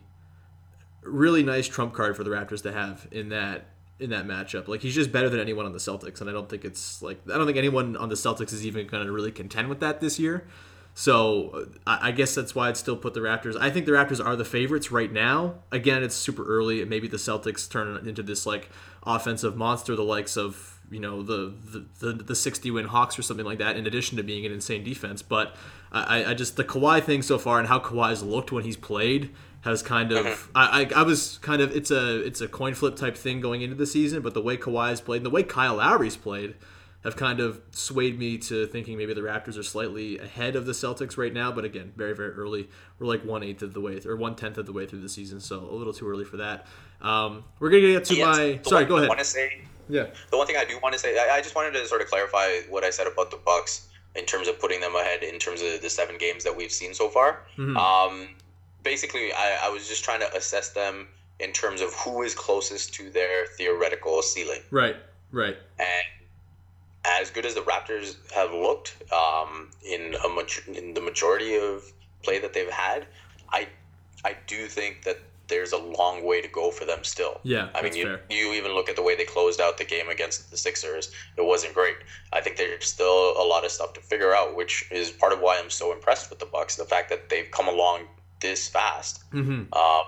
really 1.01 1.43
nice 1.43 1.67
trump 1.67 1.93
card 1.93 2.15
for 2.15 2.23
the 2.23 2.29
Raptors 2.29 2.61
to 2.63 2.71
have 2.71 3.07
in 3.11 3.29
that 3.29 3.65
in 3.99 4.09
that 4.09 4.25
matchup. 4.25 4.67
Like 4.67 4.81
he's 4.81 4.95
just 4.95 5.11
better 5.11 5.29
than 5.29 5.39
anyone 5.39 5.65
on 5.65 5.71
the 5.71 5.79
Celtics, 5.79 6.21
and 6.21 6.29
I 6.29 6.33
don't 6.33 6.49
think 6.49 6.65
it's 6.65 7.01
like 7.01 7.19
I 7.31 7.37
don't 7.37 7.45
think 7.45 7.57
anyone 7.57 7.95
on 7.97 8.09
the 8.09 8.15
Celtics 8.15 8.53
is 8.53 8.65
even 8.65 8.87
going 8.87 9.05
to 9.05 9.11
really 9.11 9.31
contend 9.31 9.69
with 9.69 9.79
that 9.79 10.01
this 10.01 10.19
year. 10.19 10.47
So 10.95 11.67
uh, 11.87 11.97
I 12.01 12.11
guess 12.11 12.35
that's 12.35 12.53
why 12.53 12.69
I'd 12.69 12.77
still 12.77 12.95
put 12.95 13.15
the 13.15 13.19
Raptors. 13.19 13.57
I 13.59 13.71
think 13.71 13.87
the 13.87 13.93
Raptors 13.93 14.23
are 14.23 14.35
the 14.35 14.45
favorites 14.45 14.91
right 14.91 15.11
now. 15.11 15.55
Again, 15.71 16.03
it's 16.03 16.15
super 16.15 16.45
early, 16.45 16.85
maybe 16.85 17.07
the 17.07 17.17
Celtics 17.17 17.69
turn 17.69 18.07
into 18.07 18.21
this 18.21 18.45
like 18.45 18.69
offensive 19.03 19.55
monster, 19.55 19.95
the 19.95 20.03
likes 20.03 20.37
of 20.37 20.79
you 20.91 20.99
know 20.99 21.23
the 21.23 21.53
the, 21.71 21.85
the, 21.99 22.23
the 22.23 22.35
60 22.35 22.69
win 22.71 22.85
Hawks 22.85 23.17
or 23.17 23.23
something 23.23 23.45
like 23.45 23.57
that. 23.57 23.75
In 23.75 23.87
addition 23.87 24.17
to 24.17 24.23
being 24.23 24.45
an 24.45 24.51
insane 24.51 24.83
defense, 24.83 25.21
but 25.21 25.55
I, 25.91 26.25
I 26.25 26.33
just 26.33 26.57
the 26.57 26.63
Kawhi 26.63 27.03
thing 27.03 27.21
so 27.21 27.37
far 27.37 27.59
and 27.59 27.67
how 27.67 27.79
Kawhi's 27.79 28.21
looked 28.21 28.51
when 28.51 28.63
he's 28.63 28.77
played 28.77 29.33
has 29.63 29.81
kind 29.81 30.11
of 30.11 30.25
mm-hmm. 30.25 30.51
I, 30.55 30.83
I, 30.83 30.99
I 30.99 31.03
was 31.03 31.39
kind 31.41 31.61
of 31.61 31.75
it's 31.75 31.91
a 31.91 32.19
it's 32.21 32.41
a 32.41 32.47
coin 32.47 32.73
flip 32.73 32.95
type 32.95 33.17
thing 33.17 33.41
going 33.41 33.61
into 33.61 33.75
the 33.75 33.85
season, 33.85 34.21
but 34.21 34.33
the 34.33 34.41
way 34.41 34.57
Kawhi's 34.57 35.01
played 35.01 35.17
and 35.17 35.25
the 35.25 35.29
way 35.29 35.43
Kyle 35.43 35.75
Lowry's 35.75 36.17
played 36.17 36.55
have 37.03 37.15
kind 37.15 37.39
of 37.39 37.61
swayed 37.71 38.17
me 38.17 38.37
to 38.37 38.65
thinking 38.67 38.97
maybe 38.97 39.13
the 39.13 39.21
Raptors 39.21 39.57
are 39.57 39.63
slightly 39.63 40.17
ahead 40.19 40.55
of 40.55 40.65
the 40.65 40.71
Celtics 40.71 41.17
right 41.17 41.33
now. 41.33 41.51
But 41.51 41.65
again, 41.65 41.93
very 41.95 42.13
very 42.13 42.31
early. 42.31 42.69
We're 42.99 43.07
like 43.07 43.23
one 43.23 43.43
eighth 43.43 43.61
of 43.61 43.73
the 43.73 43.81
way 43.81 43.99
or 44.05 44.15
one 44.15 44.35
tenth 44.35 44.57
of 44.57 44.65
the 44.65 44.73
way 44.73 44.85
through 44.85 45.01
the 45.01 45.09
season, 45.09 45.39
so 45.39 45.59
a 45.59 45.75
little 45.75 45.93
too 45.93 46.09
early 46.09 46.25
for 46.25 46.37
that. 46.37 46.67
Um, 47.01 47.43
we're 47.59 47.69
gonna 47.69 47.81
get 47.81 48.05
to 48.05 48.15
yes, 48.15 48.37
my 48.37 48.59
sorry. 48.63 48.85
Go 48.85 48.97
ahead. 48.97 49.25
Say 49.25 49.63
yeah. 49.89 50.07
The 50.31 50.37
one 50.37 50.47
thing 50.47 50.57
I 50.57 50.65
do 50.65 50.77
want 50.81 50.93
to 50.93 50.99
say, 50.99 51.17
I, 51.17 51.37
I 51.37 51.41
just 51.41 51.55
wanted 51.55 51.71
to 51.73 51.87
sort 51.87 52.01
of 52.01 52.07
clarify 52.07 52.61
what 52.69 52.83
I 52.83 52.89
said 52.89 53.07
about 53.07 53.31
the 53.31 53.37
Bucks 53.37 53.87
in 54.15 54.25
terms 54.25 54.47
of 54.47 54.59
putting 54.59 54.79
them 54.79 54.95
ahead 54.95 55.23
in 55.23 55.39
terms 55.39 55.61
of 55.61 55.81
the 55.81 55.89
seven 55.89 56.17
games 56.17 56.43
that 56.43 56.55
we've 56.55 56.71
seen 56.71 56.93
so 56.93 57.09
far. 57.09 57.43
Mm-hmm. 57.57 57.77
Um, 57.77 58.29
basically, 58.83 59.31
I, 59.33 59.59
I 59.63 59.69
was 59.69 59.87
just 59.87 60.03
trying 60.03 60.19
to 60.19 60.35
assess 60.35 60.69
them 60.69 61.07
in 61.39 61.51
terms 61.51 61.81
of 61.81 61.93
who 61.93 62.21
is 62.21 62.35
closest 62.35 62.93
to 62.95 63.09
their 63.09 63.47
theoretical 63.57 64.21
ceiling. 64.21 64.61
Right, 64.71 64.95
right. 65.31 65.57
And 65.79 66.07
as 67.05 67.29
good 67.29 67.45
as 67.45 67.55
the 67.55 67.61
Raptors 67.61 68.15
have 68.31 68.51
looked 68.51 68.95
um, 69.11 69.69
in 69.85 70.15
a 70.23 70.29
much 70.29 70.61
in 70.67 70.93
the 70.93 71.01
majority 71.01 71.57
of 71.57 71.91
play 72.23 72.39
that 72.39 72.53
they've 72.53 72.69
had, 72.69 73.07
I 73.51 73.67
I 74.23 74.37
do 74.47 74.67
think 74.67 75.03
that 75.03 75.19
there's 75.47 75.73
a 75.73 75.77
long 75.77 76.23
way 76.23 76.41
to 76.41 76.47
go 76.47 76.71
for 76.71 76.85
them 76.85 77.03
still. 77.03 77.41
Yeah, 77.43 77.69
I 77.75 77.81
mean, 77.81 77.95
you, 77.95 78.05
fair. 78.05 78.21
you 78.29 78.53
even 78.53 78.71
look 78.73 78.89
at 78.89 78.95
the 78.95 79.03
way 79.03 79.15
they 79.15 79.25
closed 79.25 79.59
out 79.59 79.77
the 79.77 79.83
game 79.83 80.07
against 80.09 80.49
the 80.49 80.57
Sixers; 80.57 81.11
it 81.35 81.45
wasn't 81.45 81.73
great. 81.73 81.97
I 82.31 82.39
think 82.39 82.57
there's 82.57 82.85
still 82.85 83.33
a 83.37 83.45
lot 83.45 83.65
of 83.65 83.71
stuff 83.71 83.93
to 83.93 83.99
figure 83.99 84.33
out, 84.33 84.55
which 84.55 84.87
is 84.91 85.11
part 85.11 85.33
of 85.33 85.41
why 85.41 85.59
I'm 85.59 85.69
so 85.69 85.91
impressed 85.91 86.29
with 86.29 86.39
the 86.39 86.45
Bucks. 86.45 86.77
The 86.77 86.85
fact 86.85 87.09
that 87.09 87.29
they've 87.29 87.51
come 87.51 87.67
along 87.67 88.07
this 88.43 88.67
fast 88.67 89.23
mm-hmm. 89.31 89.63
uh, 89.73 90.03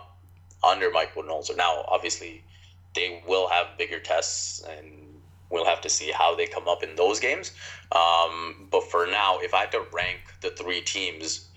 under 0.64 0.92
Mike 0.92 1.16
Budenholzer. 1.16 1.58
Now, 1.58 1.84
obviously, 1.88 2.44
they 2.94 3.24
will 3.28 3.48
have 3.48 3.78
bigger 3.80 4.00
tests, 4.00 4.64
and 4.78 4.86
we'll 5.50 5.66
have 5.66 5.82
to 5.82 5.90
see 5.90 6.12
how 6.12 6.36
they 6.36 6.46
come 6.46 6.68
up 6.68 6.84
in 6.84 6.96
those 6.96 7.20
games. 7.20 7.54
Um, 7.92 8.68
but 8.70 8.84
for 8.92 9.08
now, 9.08 9.40
if 9.40 9.56
I 9.56 9.62
had 9.62 9.72
to 9.72 9.86
rank 9.92 10.20
the 10.42 10.52
three 10.52 10.82
teams 10.82 11.48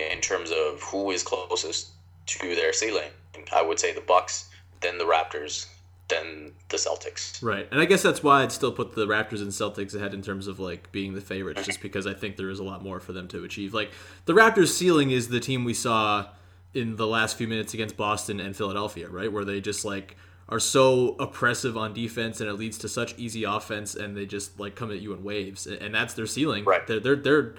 in 0.00 0.20
terms 0.20 0.50
of 0.50 0.82
who 0.82 1.12
is 1.12 1.22
closest 1.22 1.90
to 2.26 2.56
their 2.56 2.72
ceiling, 2.72 3.10
I 3.54 3.62
would 3.62 3.78
say 3.78 3.92
the 3.92 4.00
Bucks, 4.00 4.48
then 4.80 4.98
the 4.98 5.04
Raptors, 5.04 5.66
then 6.12 6.52
the 6.68 6.76
Celtics. 6.76 7.42
Right, 7.42 7.66
and 7.70 7.80
I 7.80 7.84
guess 7.84 8.02
that's 8.02 8.22
why 8.22 8.42
I'd 8.42 8.52
still 8.52 8.72
put 8.72 8.94
the 8.94 9.06
Raptors 9.06 9.40
and 9.40 9.50
Celtics 9.50 9.94
ahead 9.94 10.14
in 10.14 10.22
terms 10.22 10.46
of 10.46 10.60
like 10.60 10.92
being 10.92 11.14
the 11.14 11.20
favorites, 11.20 11.64
just 11.64 11.80
because 11.80 12.06
I 12.06 12.14
think 12.14 12.36
there 12.36 12.50
is 12.50 12.58
a 12.58 12.64
lot 12.64 12.82
more 12.82 13.00
for 13.00 13.12
them 13.12 13.28
to 13.28 13.44
achieve. 13.44 13.74
Like 13.74 13.90
the 14.26 14.32
Raptors' 14.32 14.68
ceiling 14.68 15.10
is 15.10 15.28
the 15.28 15.40
team 15.40 15.64
we 15.64 15.74
saw 15.74 16.26
in 16.74 16.96
the 16.96 17.06
last 17.06 17.36
few 17.36 17.48
minutes 17.48 17.74
against 17.74 17.96
Boston 17.96 18.40
and 18.40 18.56
Philadelphia, 18.56 19.08
right, 19.08 19.32
where 19.32 19.44
they 19.44 19.60
just 19.60 19.84
like 19.84 20.16
are 20.48 20.60
so 20.60 21.16
oppressive 21.18 21.76
on 21.76 21.94
defense 21.94 22.40
and 22.40 22.48
it 22.48 22.54
leads 22.54 22.76
to 22.78 22.88
such 22.88 23.18
easy 23.18 23.44
offense 23.44 23.94
and 23.94 24.16
they 24.16 24.26
just 24.26 24.58
like 24.58 24.74
come 24.74 24.90
at 24.90 25.00
you 25.00 25.12
in 25.14 25.24
waves 25.24 25.66
and 25.66 25.94
that's 25.94 26.14
their 26.14 26.26
ceiling. 26.26 26.64
Right. 26.64 26.86
They're 26.86 27.00
they're, 27.00 27.16
they're 27.16 27.54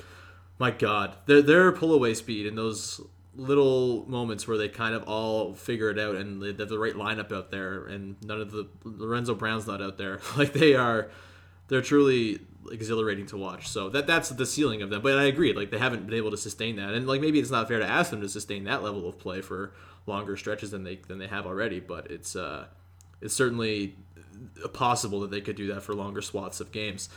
my 0.60 0.72
God, 0.72 1.16
their 1.26 1.42
their 1.42 1.72
pull 1.72 1.94
away 1.94 2.14
speed 2.14 2.46
and 2.46 2.58
those 2.58 3.02
little 3.36 4.06
moments 4.08 4.48
where 4.48 4.58
they 4.58 4.70
kind 4.70 4.94
of 4.94 5.04
all 5.04 5.54
figure 5.54 5.90
it 5.90 5.98
out 5.98 6.16
and 6.16 6.42
they 6.42 6.48
have 6.48 6.70
the 6.70 6.78
right 6.78 6.94
lineup 6.94 7.32
out 7.32 7.50
there 7.50 7.86
and 7.86 8.16
none 8.24 8.40
of 8.40 8.52
the 8.52 8.68
Lorenzo 8.84 9.34
Brown's 9.34 9.68
not 9.68 9.82
out 9.82 9.98
there. 9.98 10.20
Like 10.38 10.54
they 10.54 10.76
are 10.76 11.10
they're 11.68 11.82
truly 11.82 12.40
exhilarating 12.72 13.26
to 13.28 13.38
watch. 13.38 13.68
So 13.68 13.90
that 13.90 14.08
that's 14.08 14.30
the 14.30 14.46
ceiling 14.46 14.82
of 14.82 14.90
them. 14.90 15.02
But 15.02 15.18
I 15.18 15.24
agree, 15.24 15.54
like 15.54 15.72
they 15.72 15.78
haven't 15.78 16.06
been 16.06 16.16
able 16.16 16.32
to 16.32 16.38
sustain 16.38 16.76
that. 16.78 16.94
And 16.94 17.08
like 17.08 17.22
maybe 17.22 17.40
it's 17.40 17.52
not 17.52 17.68
fair 17.68 17.80
to 17.80 17.88
ask 17.88 18.12
them 18.12 18.22
to 18.22 18.30
sustain 18.30 18.66
that 18.66 18.84
level 18.84 19.08
of 19.08 19.18
play 19.20 19.42
for 19.42 19.74
longer 20.06 20.38
stretches 20.38 20.72
than 20.72 20.84
they 20.84 20.96
than 21.08 21.18
they 21.18 21.28
have 21.28 21.46
already, 21.46 21.80
but 21.80 22.12
it's 22.12 22.36
uh 22.36 22.66
it's 23.22 23.34
certainly 23.34 23.96
possible 24.74 25.22
that 25.22 25.32
they 25.32 25.42
could 25.42 25.56
do 25.56 25.68
that 25.74 25.82
for 25.84 25.94
longer 25.94 26.22
swaths 26.22 26.60
of 26.60 26.72
games. 26.72 27.10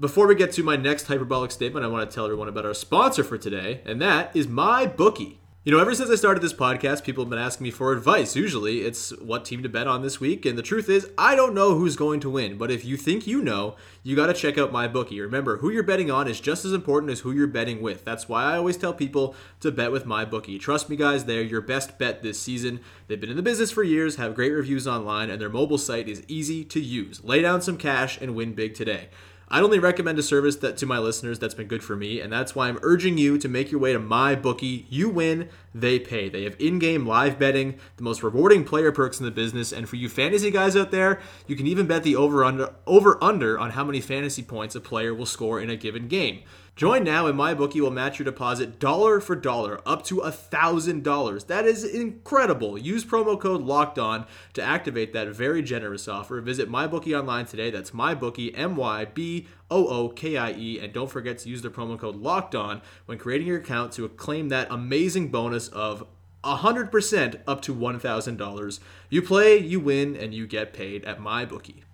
Before 0.00 0.26
we 0.26 0.34
get 0.34 0.50
to 0.54 0.64
my 0.64 0.74
next 0.74 1.06
hyperbolic 1.06 1.52
statement, 1.52 1.86
I 1.86 1.88
want 1.88 2.10
to 2.10 2.12
tell 2.12 2.24
everyone 2.24 2.48
about 2.48 2.66
our 2.66 2.74
sponsor 2.74 3.22
for 3.22 3.38
today, 3.38 3.80
and 3.84 4.02
that 4.02 4.34
is 4.34 4.48
my 4.48 4.86
bookie. 4.86 5.38
You 5.62 5.70
know, 5.70 5.78
ever 5.78 5.94
since 5.94 6.10
I 6.10 6.16
started 6.16 6.42
this 6.42 6.52
podcast, 6.52 7.04
people 7.04 7.22
have 7.22 7.30
been 7.30 7.38
asking 7.38 7.62
me 7.62 7.70
for 7.70 7.92
advice. 7.92 8.34
Usually, 8.34 8.80
it's 8.80 9.16
what 9.18 9.44
team 9.44 9.62
to 9.62 9.68
bet 9.68 9.86
on 9.86 10.02
this 10.02 10.18
week, 10.18 10.44
and 10.46 10.58
the 10.58 10.62
truth 10.62 10.88
is, 10.88 11.08
I 11.16 11.36
don't 11.36 11.54
know 11.54 11.76
who's 11.76 11.94
going 11.94 12.18
to 12.20 12.28
win. 12.28 12.58
But 12.58 12.72
if 12.72 12.84
you 12.84 12.96
think 12.96 13.28
you 13.28 13.40
know, 13.40 13.76
you 14.02 14.16
got 14.16 14.26
to 14.26 14.34
check 14.34 14.58
out 14.58 14.72
my 14.72 14.88
bookie. 14.88 15.20
Remember, 15.20 15.58
who 15.58 15.70
you're 15.70 15.84
betting 15.84 16.10
on 16.10 16.26
is 16.26 16.40
just 16.40 16.64
as 16.64 16.72
important 16.72 17.12
as 17.12 17.20
who 17.20 17.30
you're 17.30 17.46
betting 17.46 17.80
with. 17.80 18.04
That's 18.04 18.28
why 18.28 18.42
I 18.42 18.56
always 18.56 18.76
tell 18.76 18.92
people 18.92 19.36
to 19.60 19.70
bet 19.70 19.92
with 19.92 20.06
my 20.06 20.24
bookie. 20.24 20.58
Trust 20.58 20.90
me, 20.90 20.96
guys, 20.96 21.24
they're 21.24 21.40
your 21.40 21.60
best 21.60 22.00
bet 22.00 22.20
this 22.20 22.40
season. 22.40 22.80
They've 23.06 23.20
been 23.20 23.30
in 23.30 23.36
the 23.36 23.42
business 23.42 23.70
for 23.70 23.84
years, 23.84 24.16
have 24.16 24.34
great 24.34 24.52
reviews 24.52 24.88
online, 24.88 25.30
and 25.30 25.40
their 25.40 25.48
mobile 25.48 25.78
site 25.78 26.08
is 26.08 26.24
easy 26.26 26.64
to 26.64 26.80
use. 26.80 27.22
Lay 27.22 27.42
down 27.42 27.62
some 27.62 27.76
cash 27.76 28.20
and 28.20 28.34
win 28.34 28.54
big 28.54 28.74
today. 28.74 29.08
I'd 29.48 29.62
only 29.62 29.78
recommend 29.78 30.18
a 30.18 30.22
service 30.22 30.56
that 30.56 30.76
to 30.78 30.86
my 30.86 30.98
listeners 30.98 31.38
that's 31.38 31.54
been 31.54 31.66
good 31.66 31.82
for 31.82 31.96
me, 31.96 32.20
and 32.20 32.32
that's 32.32 32.54
why 32.54 32.68
I'm 32.68 32.78
urging 32.82 33.18
you 33.18 33.38
to 33.38 33.48
make 33.48 33.70
your 33.70 33.80
way 33.80 33.92
to 33.92 33.98
my 33.98 34.34
bookie. 34.34 34.86
You 34.88 35.08
win, 35.08 35.48
they 35.74 35.98
pay. 35.98 36.28
They 36.28 36.44
have 36.44 36.56
in-game 36.58 37.06
live 37.06 37.38
betting, 37.38 37.78
the 37.96 38.02
most 38.02 38.22
rewarding 38.22 38.64
player 38.64 38.90
perks 38.90 39.20
in 39.20 39.26
the 39.26 39.30
business, 39.30 39.72
and 39.72 39.88
for 39.88 39.96
you 39.96 40.08
fantasy 40.08 40.50
guys 40.50 40.76
out 40.76 40.90
there, 40.90 41.20
you 41.46 41.56
can 41.56 41.66
even 41.66 41.86
bet 41.86 42.02
the 42.02 42.16
over 42.16 42.44
under 42.44 42.74
over 42.86 43.22
under 43.22 43.58
on 43.58 43.70
how 43.70 43.84
many 43.84 44.00
fantasy 44.00 44.42
points 44.42 44.74
a 44.74 44.80
player 44.80 45.14
will 45.14 45.26
score 45.26 45.60
in 45.60 45.70
a 45.70 45.76
given 45.76 46.08
game. 46.08 46.42
Join 46.76 47.04
now 47.04 47.28
and 47.28 47.38
MyBookie 47.38 47.80
will 47.80 47.92
match 47.92 48.18
your 48.18 48.24
deposit 48.24 48.80
dollar 48.80 49.20
for 49.20 49.36
dollar 49.36 49.80
up 49.86 50.02
to 50.06 50.18
a 50.18 50.32
$1,000. 50.32 51.46
That 51.46 51.66
is 51.66 51.84
incredible. 51.84 52.76
Use 52.76 53.04
promo 53.04 53.38
code 53.40 53.62
LOCKED 53.62 53.98
ON 54.00 54.26
to 54.54 54.62
activate 54.62 55.12
that 55.12 55.28
very 55.28 55.62
generous 55.62 56.08
offer. 56.08 56.40
Visit 56.40 56.68
MyBookie 56.68 57.16
online 57.16 57.46
today. 57.46 57.70
That's 57.70 57.92
MyBookie, 57.92 58.58
M 58.58 58.74
Y 58.74 59.04
B 59.04 59.46
O 59.70 59.86
O 59.86 60.08
K 60.08 60.36
I 60.36 60.50
E. 60.50 60.80
And 60.80 60.92
don't 60.92 61.10
forget 61.10 61.38
to 61.38 61.48
use 61.48 61.62
the 61.62 61.70
promo 61.70 61.96
code 61.96 62.16
LOCKED 62.16 62.56
ON 62.56 62.82
when 63.06 63.18
creating 63.18 63.46
your 63.46 63.58
account 63.58 63.92
to 63.92 64.08
claim 64.08 64.48
that 64.48 64.66
amazing 64.68 65.28
bonus 65.28 65.68
of 65.68 66.04
100% 66.42 67.40
up 67.46 67.62
to 67.62 67.74
$1,000. 67.74 68.80
You 69.10 69.22
play, 69.22 69.58
you 69.58 69.78
win, 69.78 70.16
and 70.16 70.34
you 70.34 70.48
get 70.48 70.72
paid 70.72 71.04
at 71.04 71.20
MyBookie. 71.20 71.84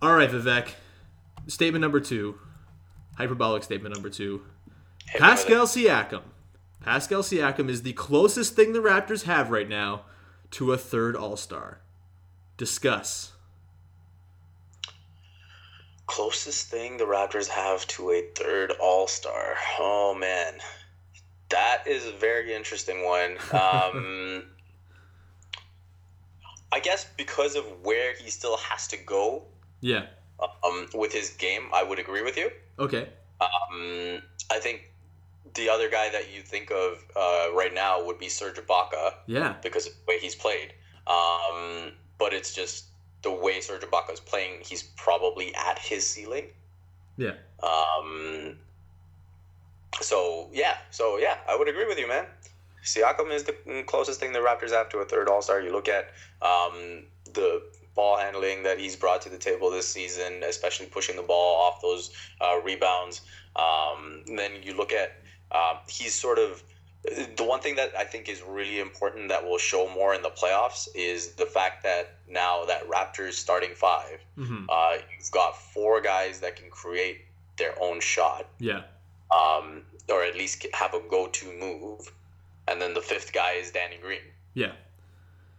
All 0.00 0.16
right, 0.16 0.30
Vivek. 0.30 0.70
Statement 1.46 1.82
number 1.82 2.00
two 2.00 2.38
hyperbolic 3.16 3.62
statement 3.62 3.94
number 3.94 4.10
two. 4.10 4.42
Pascal 5.06 5.66
Siakam. 5.66 6.22
Pascal 6.80 7.22
Siakam 7.22 7.68
is 7.68 7.82
the 7.82 7.92
closest 7.92 8.56
thing 8.56 8.72
the 8.72 8.80
Raptors 8.80 9.24
have 9.24 9.50
right 9.50 9.68
now 9.68 10.02
to 10.52 10.72
a 10.72 10.78
third 10.78 11.16
All 11.16 11.36
Star. 11.36 11.80
Discuss. 12.56 13.32
Closest 16.06 16.68
thing 16.68 16.96
the 16.96 17.04
Raptors 17.04 17.48
have 17.48 17.86
to 17.88 18.10
a 18.10 18.22
third 18.34 18.72
All 18.80 19.06
Star. 19.06 19.54
Oh 19.78 20.14
man, 20.18 20.54
that 21.48 21.84
is 21.86 22.06
a 22.06 22.12
very 22.12 22.54
interesting 22.54 23.04
one. 23.04 23.36
Um, 23.52 24.44
I 26.72 26.80
guess 26.80 27.06
because 27.18 27.54
of 27.54 27.64
where 27.82 28.14
he 28.14 28.30
still 28.30 28.56
has 28.56 28.88
to 28.88 28.96
go. 28.96 29.44
Yeah. 29.80 30.06
Um, 30.64 30.88
with 30.94 31.12
his 31.12 31.30
game, 31.30 31.68
I 31.72 31.82
would 31.82 31.98
agree 31.98 32.22
with 32.22 32.36
you. 32.36 32.50
Okay. 32.78 33.08
Um, 33.40 34.22
I 34.50 34.58
think 34.58 34.92
the 35.54 35.68
other 35.68 35.90
guy 35.90 36.08
that 36.10 36.32
you 36.32 36.42
think 36.42 36.70
of 36.70 37.04
uh, 37.16 37.48
right 37.54 37.72
now 37.74 38.04
would 38.04 38.18
be 38.18 38.28
Serge 38.28 38.56
Ibaka. 38.56 39.14
Yeah. 39.26 39.54
Because 39.62 39.86
of 39.86 39.92
the 39.92 40.00
way 40.08 40.18
he's 40.18 40.34
played. 40.34 40.72
Um, 41.06 41.92
but 42.18 42.32
it's 42.32 42.54
just 42.54 42.86
the 43.22 43.32
way 43.32 43.60
Serge 43.60 43.82
Ibaka 43.82 44.12
is 44.12 44.20
playing, 44.20 44.60
he's 44.64 44.82
probably 44.82 45.54
at 45.54 45.78
his 45.78 46.08
ceiling. 46.08 46.46
Yeah. 47.16 47.34
Um, 47.62 48.56
so 50.00 50.48
yeah, 50.52 50.78
so 50.90 51.18
yeah, 51.18 51.36
I 51.48 51.56
would 51.56 51.68
agree 51.68 51.86
with 51.86 51.98
you, 51.98 52.08
man. 52.08 52.26
Siakam 52.84 53.30
is 53.30 53.44
the 53.44 53.84
closest 53.86 54.18
thing 54.18 54.32
the 54.32 54.40
Raptors 54.40 54.70
have 54.70 54.88
to 54.90 54.98
a 54.98 55.04
third 55.04 55.28
All 55.28 55.42
Star. 55.42 55.60
You 55.60 55.70
look 55.70 55.88
at 55.88 56.10
um, 56.40 57.04
the 57.32 57.62
ball 57.94 58.16
handling 58.16 58.62
that 58.62 58.78
he's 58.78 58.96
brought 58.96 59.22
to 59.22 59.28
the 59.28 59.38
table 59.38 59.70
this 59.70 59.88
season, 59.88 60.42
especially 60.42 60.86
pushing 60.86 61.16
the 61.16 61.22
ball 61.22 61.62
off 61.62 61.82
those 61.82 62.10
uh, 62.40 62.60
rebounds. 62.62 63.20
Um, 63.56 64.22
then 64.36 64.62
you 64.62 64.74
look 64.74 64.92
at 64.92 65.12
uh, 65.50 65.76
he's 65.86 66.14
sort 66.14 66.38
of 66.38 66.62
the 67.04 67.42
one 67.42 67.60
thing 67.60 67.76
that 67.76 67.92
I 67.98 68.04
think 68.04 68.28
is 68.28 68.42
really 68.42 68.78
important 68.78 69.28
that 69.28 69.44
will 69.44 69.58
show 69.58 69.88
more 69.88 70.14
in 70.14 70.22
the 70.22 70.30
playoffs 70.30 70.88
is 70.94 71.32
the 71.32 71.46
fact 71.46 71.82
that 71.82 72.14
now 72.28 72.64
that 72.66 72.88
Raptors 72.88 73.32
starting 73.32 73.74
5 73.74 74.18
mm-hmm. 74.38 74.64
uh, 74.68 74.98
you've 75.18 75.30
got 75.32 75.60
four 75.60 76.00
guys 76.00 76.38
that 76.40 76.54
can 76.54 76.70
create 76.70 77.22
their 77.58 77.74
own 77.80 78.00
shot. 78.00 78.46
Yeah. 78.58 78.82
Um, 79.30 79.82
or 80.08 80.22
at 80.22 80.36
least 80.36 80.66
have 80.74 80.94
a 80.94 81.00
go-to 81.00 81.50
move, 81.58 82.12
and 82.68 82.80
then 82.80 82.92
the 82.92 83.00
fifth 83.00 83.32
guy 83.32 83.52
is 83.52 83.70
Danny 83.70 83.96
Green. 84.00 84.20
Yeah. 84.52 84.72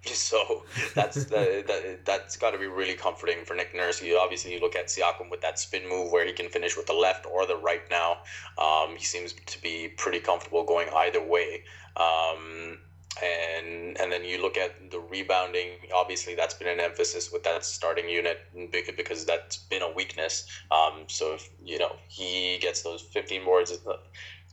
So 0.14 0.64
that's 0.96 1.16
the, 1.26 1.64
the, 1.66 2.00
that's 2.04 2.36
got 2.38 2.52
to 2.52 2.58
be 2.58 2.68
really 2.68 2.94
comforting 2.94 3.46
for 3.46 3.56
Nick 3.56 3.74
Nurse. 3.74 4.02
You 4.02 4.18
obviously 4.18 4.54
you 4.54 4.60
look 4.60 4.76
at 4.76 4.88
Siakam 4.88 5.30
with 5.30 5.42
that 5.42 5.60
spin 5.60 5.88
move 5.88 6.12
where 6.12 6.26
he 6.26 6.34
can 6.34 6.50
finish 6.50 6.76
with 6.76 6.88
the 6.88 6.94
left 6.94 7.26
or 7.26 7.46
the 7.46 7.56
right 7.56 7.84
now. 7.90 8.18
Um, 8.58 8.96
he 8.98 9.06
seems 9.06 9.34
to 9.34 9.62
be 9.62 9.94
pretty 9.98 10.20
comfortable 10.20 10.66
going 10.66 10.90
either 10.94 11.22
way. 11.24 11.64
Um, 11.96 12.80
and 13.22 13.98
and 14.00 14.12
then 14.12 14.26
you 14.26 14.42
look 14.42 14.58
at 14.58 14.92
the 14.92 15.00
rebounding. 15.00 15.70
Obviously, 15.94 16.34
that's 16.34 16.56
been 16.56 16.68
an 16.68 16.80
emphasis 16.80 17.32
with 17.32 17.44
that 17.44 17.64
starting 17.64 18.10
unit 18.10 18.40
because 18.72 19.26
that's 19.26 19.58
been 19.58 19.84
a 19.84 19.92
weakness. 19.92 20.48
Um, 20.72 21.04
so 21.08 21.36
if 21.36 21.50
you 21.64 21.78
know 21.78 21.96
he 22.08 22.58
gets 22.60 22.82
those 22.82 23.02
15 23.02 23.46
boards 23.46 23.72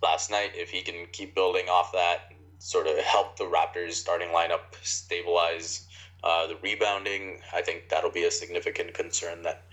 last 0.02 0.30
night, 0.30 0.50
if 0.54 0.70
he 0.70 0.82
can 0.82 1.06
keep 1.10 1.34
building 1.34 1.68
off 1.70 1.92
that 1.92 2.32
sort 2.60 2.86
of 2.86 2.96
help 2.98 3.36
the 3.36 3.44
Raptors 3.44 3.92
starting 3.92 4.28
lineup 4.28 4.60
stabilize 4.82 5.86
uh, 6.22 6.46
the 6.46 6.56
rebounding. 6.62 7.40
I 7.52 7.62
think 7.62 7.88
that'll 7.88 8.10
be 8.10 8.24
a 8.24 8.30
significant 8.30 8.94
concern 8.94 9.42
that 9.42 9.64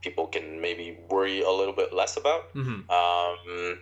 people 0.00 0.26
can 0.26 0.60
maybe 0.60 0.98
worry 1.08 1.42
a 1.42 1.50
little 1.50 1.72
bit 1.72 1.94
less 1.94 2.16
about. 2.16 2.52
Mm-hmm. 2.54 2.90
Um, 2.90 3.78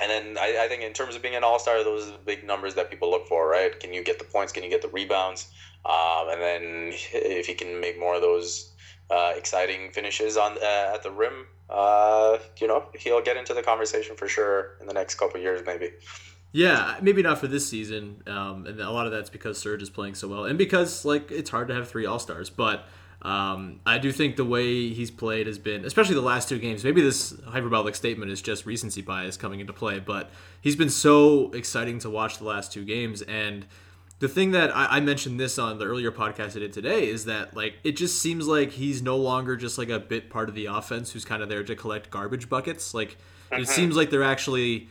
and 0.00 0.10
then 0.10 0.38
I, 0.38 0.64
I, 0.64 0.68
think 0.68 0.82
in 0.82 0.92
terms 0.92 1.14
of 1.14 1.22
being 1.22 1.36
an 1.36 1.44
all 1.44 1.58
star, 1.58 1.84
those 1.84 2.08
are 2.08 2.12
the 2.12 2.18
big 2.24 2.44
numbers 2.44 2.74
that 2.74 2.90
people 2.90 3.10
look 3.10 3.28
for, 3.28 3.46
right? 3.48 3.78
Can 3.78 3.92
you 3.92 4.02
get 4.02 4.18
the 4.18 4.24
points? 4.24 4.52
Can 4.52 4.64
you 4.64 4.70
get 4.70 4.82
the 4.82 4.88
rebounds? 4.88 5.48
Um, 5.84 6.30
and 6.30 6.40
then 6.40 6.62
if 7.12 7.48
you 7.48 7.54
can 7.54 7.80
make 7.80 8.00
more 8.00 8.16
of 8.16 8.22
those 8.22 8.72
uh, 9.10 9.34
exciting 9.36 9.92
finishes 9.92 10.36
on 10.36 10.56
uh, 10.58 10.94
at 10.94 11.02
the 11.02 11.10
rim, 11.10 11.46
uh, 11.68 12.38
you 12.58 12.66
know, 12.66 12.86
he'll 12.98 13.22
get 13.22 13.36
into 13.36 13.54
the 13.54 13.62
conversation 13.62 14.16
for 14.16 14.26
sure 14.26 14.76
in 14.80 14.86
the 14.86 14.94
next 14.94 15.16
couple 15.16 15.38
years, 15.38 15.62
maybe. 15.66 15.90
Yeah, 16.56 16.98
maybe 17.02 17.20
not 17.20 17.38
for 17.38 17.48
this 17.48 17.68
season, 17.68 18.22
um, 18.28 18.64
and 18.68 18.80
a 18.80 18.88
lot 18.88 19.06
of 19.06 19.12
that's 19.12 19.28
because 19.28 19.58
Serge 19.58 19.82
is 19.82 19.90
playing 19.90 20.14
so 20.14 20.28
well, 20.28 20.44
and 20.44 20.56
because 20.56 21.04
like 21.04 21.32
it's 21.32 21.50
hard 21.50 21.66
to 21.66 21.74
have 21.74 21.88
three 21.88 22.06
All 22.06 22.20
Stars. 22.20 22.48
But 22.48 22.86
um, 23.22 23.80
I 23.84 23.98
do 23.98 24.12
think 24.12 24.36
the 24.36 24.44
way 24.44 24.90
he's 24.90 25.10
played 25.10 25.48
has 25.48 25.58
been, 25.58 25.84
especially 25.84 26.14
the 26.14 26.20
last 26.20 26.48
two 26.48 26.60
games. 26.60 26.84
Maybe 26.84 27.00
this 27.00 27.34
hyperbolic 27.48 27.96
statement 27.96 28.30
is 28.30 28.40
just 28.40 28.66
recency 28.66 29.02
bias 29.02 29.36
coming 29.36 29.58
into 29.58 29.72
play, 29.72 29.98
but 29.98 30.30
he's 30.60 30.76
been 30.76 30.90
so 30.90 31.50
exciting 31.50 31.98
to 31.98 32.08
watch 32.08 32.38
the 32.38 32.44
last 32.44 32.72
two 32.72 32.84
games, 32.84 33.22
and 33.22 33.66
the 34.20 34.28
thing 34.28 34.52
that 34.52 34.74
I, 34.76 34.86
I, 34.98 35.00
mentioned 35.00 35.40
this 35.40 35.58
on 35.58 35.80
the 35.80 35.86
earlier 35.86 36.12
podcast 36.12 36.54
I 36.56 36.60
did 36.60 36.72
today 36.72 37.08
is 37.08 37.24
that 37.24 37.56
like 37.56 37.74
it 37.82 37.96
just 37.96 38.22
seems 38.22 38.46
like 38.46 38.70
he's 38.70 39.02
no 39.02 39.16
longer 39.16 39.56
just 39.56 39.76
like 39.76 39.88
a 39.88 39.98
bit 39.98 40.30
part 40.30 40.48
of 40.48 40.54
the 40.54 40.66
offense 40.66 41.10
who's 41.10 41.24
kind 41.24 41.42
of 41.42 41.48
there 41.48 41.64
to 41.64 41.74
collect 41.74 42.10
garbage 42.10 42.48
buckets. 42.48 42.94
Like 42.94 43.16
mm-hmm. 43.50 43.62
it 43.62 43.68
seems 43.68 43.96
like 43.96 44.10
they're 44.10 44.22
actually 44.22 44.88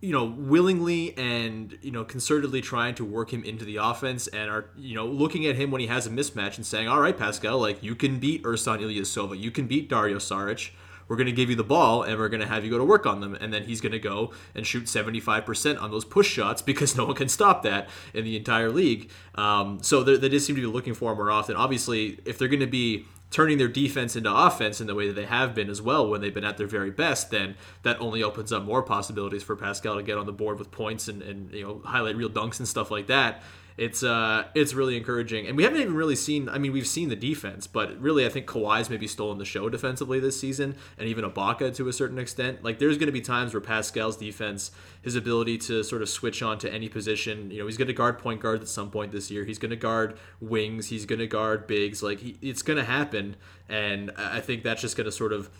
you 0.00 0.12
know 0.12 0.24
willingly 0.24 1.16
and 1.16 1.78
you 1.82 1.90
know 1.90 2.04
concertedly 2.04 2.62
trying 2.62 2.94
to 2.94 3.04
work 3.04 3.32
him 3.32 3.44
into 3.44 3.64
the 3.64 3.76
offense 3.76 4.26
and 4.28 4.50
are 4.50 4.70
you 4.76 4.94
know 4.94 5.06
looking 5.06 5.46
at 5.46 5.56
him 5.56 5.70
when 5.70 5.80
he 5.80 5.86
has 5.86 6.06
a 6.06 6.10
mismatch 6.10 6.56
and 6.56 6.66
saying 6.66 6.88
all 6.88 7.00
right 7.00 7.18
Pascal 7.18 7.58
like 7.58 7.82
you 7.82 7.94
can 7.94 8.18
beat 8.18 8.42
Ersan 8.42 8.80
Ilyasova 8.80 9.38
you 9.38 9.50
can 9.50 9.66
beat 9.66 9.88
Dario 9.88 10.16
Saric 10.16 10.70
we're 11.08 11.16
going 11.16 11.26
to 11.26 11.32
give 11.32 11.50
you 11.50 11.56
the 11.56 11.64
ball 11.64 12.02
and 12.02 12.18
we're 12.18 12.28
going 12.28 12.40
to 12.40 12.46
have 12.46 12.64
you 12.64 12.70
go 12.70 12.78
to 12.78 12.84
work 12.84 13.06
on 13.06 13.20
them. 13.20 13.36
And 13.40 13.52
then 13.52 13.64
he's 13.64 13.80
going 13.80 13.92
to 13.92 13.98
go 13.98 14.32
and 14.54 14.66
shoot 14.66 14.84
75% 14.84 15.80
on 15.80 15.90
those 15.90 16.04
push 16.04 16.28
shots 16.28 16.62
because 16.74 16.96
no 16.96 17.06
one 17.06 17.14
can 17.14 17.28
stop 17.28 17.62
that 17.62 17.88
in 18.12 18.24
the 18.24 18.36
entire 18.36 18.70
league. 18.70 19.10
Um, 19.34 19.82
so 19.82 20.02
they, 20.02 20.16
they 20.16 20.28
just 20.28 20.46
seem 20.46 20.56
to 20.56 20.62
be 20.62 20.66
looking 20.66 20.94
for 20.94 21.12
him 21.12 21.18
more 21.18 21.30
often. 21.30 21.56
Obviously, 21.56 22.18
if 22.24 22.38
they're 22.38 22.48
going 22.48 22.60
to 22.60 22.66
be 22.66 23.06
turning 23.34 23.58
their 23.58 23.66
defense 23.66 24.14
into 24.14 24.32
offense 24.32 24.80
in 24.80 24.86
the 24.86 24.94
way 24.94 25.08
that 25.08 25.14
they 25.14 25.24
have 25.24 25.56
been 25.56 25.68
as 25.68 25.82
well 25.82 26.08
when 26.08 26.20
they've 26.20 26.32
been 26.32 26.44
at 26.44 26.56
their 26.56 26.68
very 26.68 26.92
best, 26.92 27.32
then 27.32 27.56
that 27.82 28.00
only 28.00 28.22
opens 28.22 28.52
up 28.52 28.62
more 28.62 28.80
possibilities 28.80 29.42
for 29.42 29.56
Pascal 29.56 29.96
to 29.96 30.04
get 30.04 30.16
on 30.16 30.24
the 30.24 30.32
board 30.32 30.56
with 30.56 30.70
points 30.70 31.08
and, 31.08 31.20
and 31.20 31.52
you 31.52 31.64
know 31.64 31.82
highlight 31.84 32.14
reel 32.14 32.30
dunks 32.30 32.60
and 32.60 32.68
stuff 32.68 32.92
like 32.92 33.08
that 33.08 33.42
it's 33.76 34.02
uh 34.02 34.44
it's 34.54 34.72
really 34.74 34.96
encouraging. 34.96 35.46
And 35.46 35.56
we 35.56 35.64
haven't 35.64 35.80
even 35.80 35.94
really 35.94 36.14
seen 36.14 36.48
I 36.48 36.58
mean 36.58 36.72
we've 36.72 36.86
seen 36.86 37.08
the 37.08 37.16
defense, 37.16 37.66
but 37.66 37.98
really 38.00 38.24
I 38.24 38.28
think 38.28 38.46
Kawhi's 38.46 38.88
maybe 38.88 39.08
stolen 39.08 39.38
the 39.38 39.44
show 39.44 39.68
defensively 39.68 40.20
this 40.20 40.38
season 40.38 40.76
and 40.96 41.08
even 41.08 41.24
Ibaka 41.24 41.74
to 41.76 41.88
a 41.88 41.92
certain 41.92 42.18
extent. 42.18 42.62
Like 42.62 42.78
there's 42.78 42.96
going 42.96 43.06
to 43.06 43.12
be 43.12 43.20
times 43.20 43.52
where 43.52 43.60
Pascal's 43.60 44.16
defense, 44.16 44.70
his 45.02 45.16
ability 45.16 45.58
to 45.58 45.82
sort 45.82 46.02
of 46.02 46.08
switch 46.08 46.42
on 46.42 46.58
to 46.58 46.72
any 46.72 46.88
position, 46.88 47.50
you 47.50 47.58
know, 47.58 47.66
he's 47.66 47.76
going 47.76 47.88
to 47.88 47.94
guard 47.94 48.18
point 48.18 48.40
guards 48.40 48.62
at 48.62 48.68
some 48.68 48.90
point 48.90 49.10
this 49.10 49.30
year. 49.30 49.44
He's 49.44 49.58
going 49.58 49.70
to 49.70 49.76
guard 49.76 50.18
wings, 50.40 50.88
he's 50.88 51.04
going 51.04 51.18
to 51.18 51.26
guard 51.26 51.66
bigs. 51.66 52.02
Like 52.02 52.20
he, 52.20 52.36
it's 52.40 52.62
going 52.62 52.78
to 52.78 52.84
happen 52.84 53.36
and 53.68 54.12
I 54.16 54.40
think 54.40 54.62
that's 54.62 54.82
just 54.82 54.96
going 54.96 55.06
to 55.06 55.12
sort 55.12 55.32
of 55.32 55.50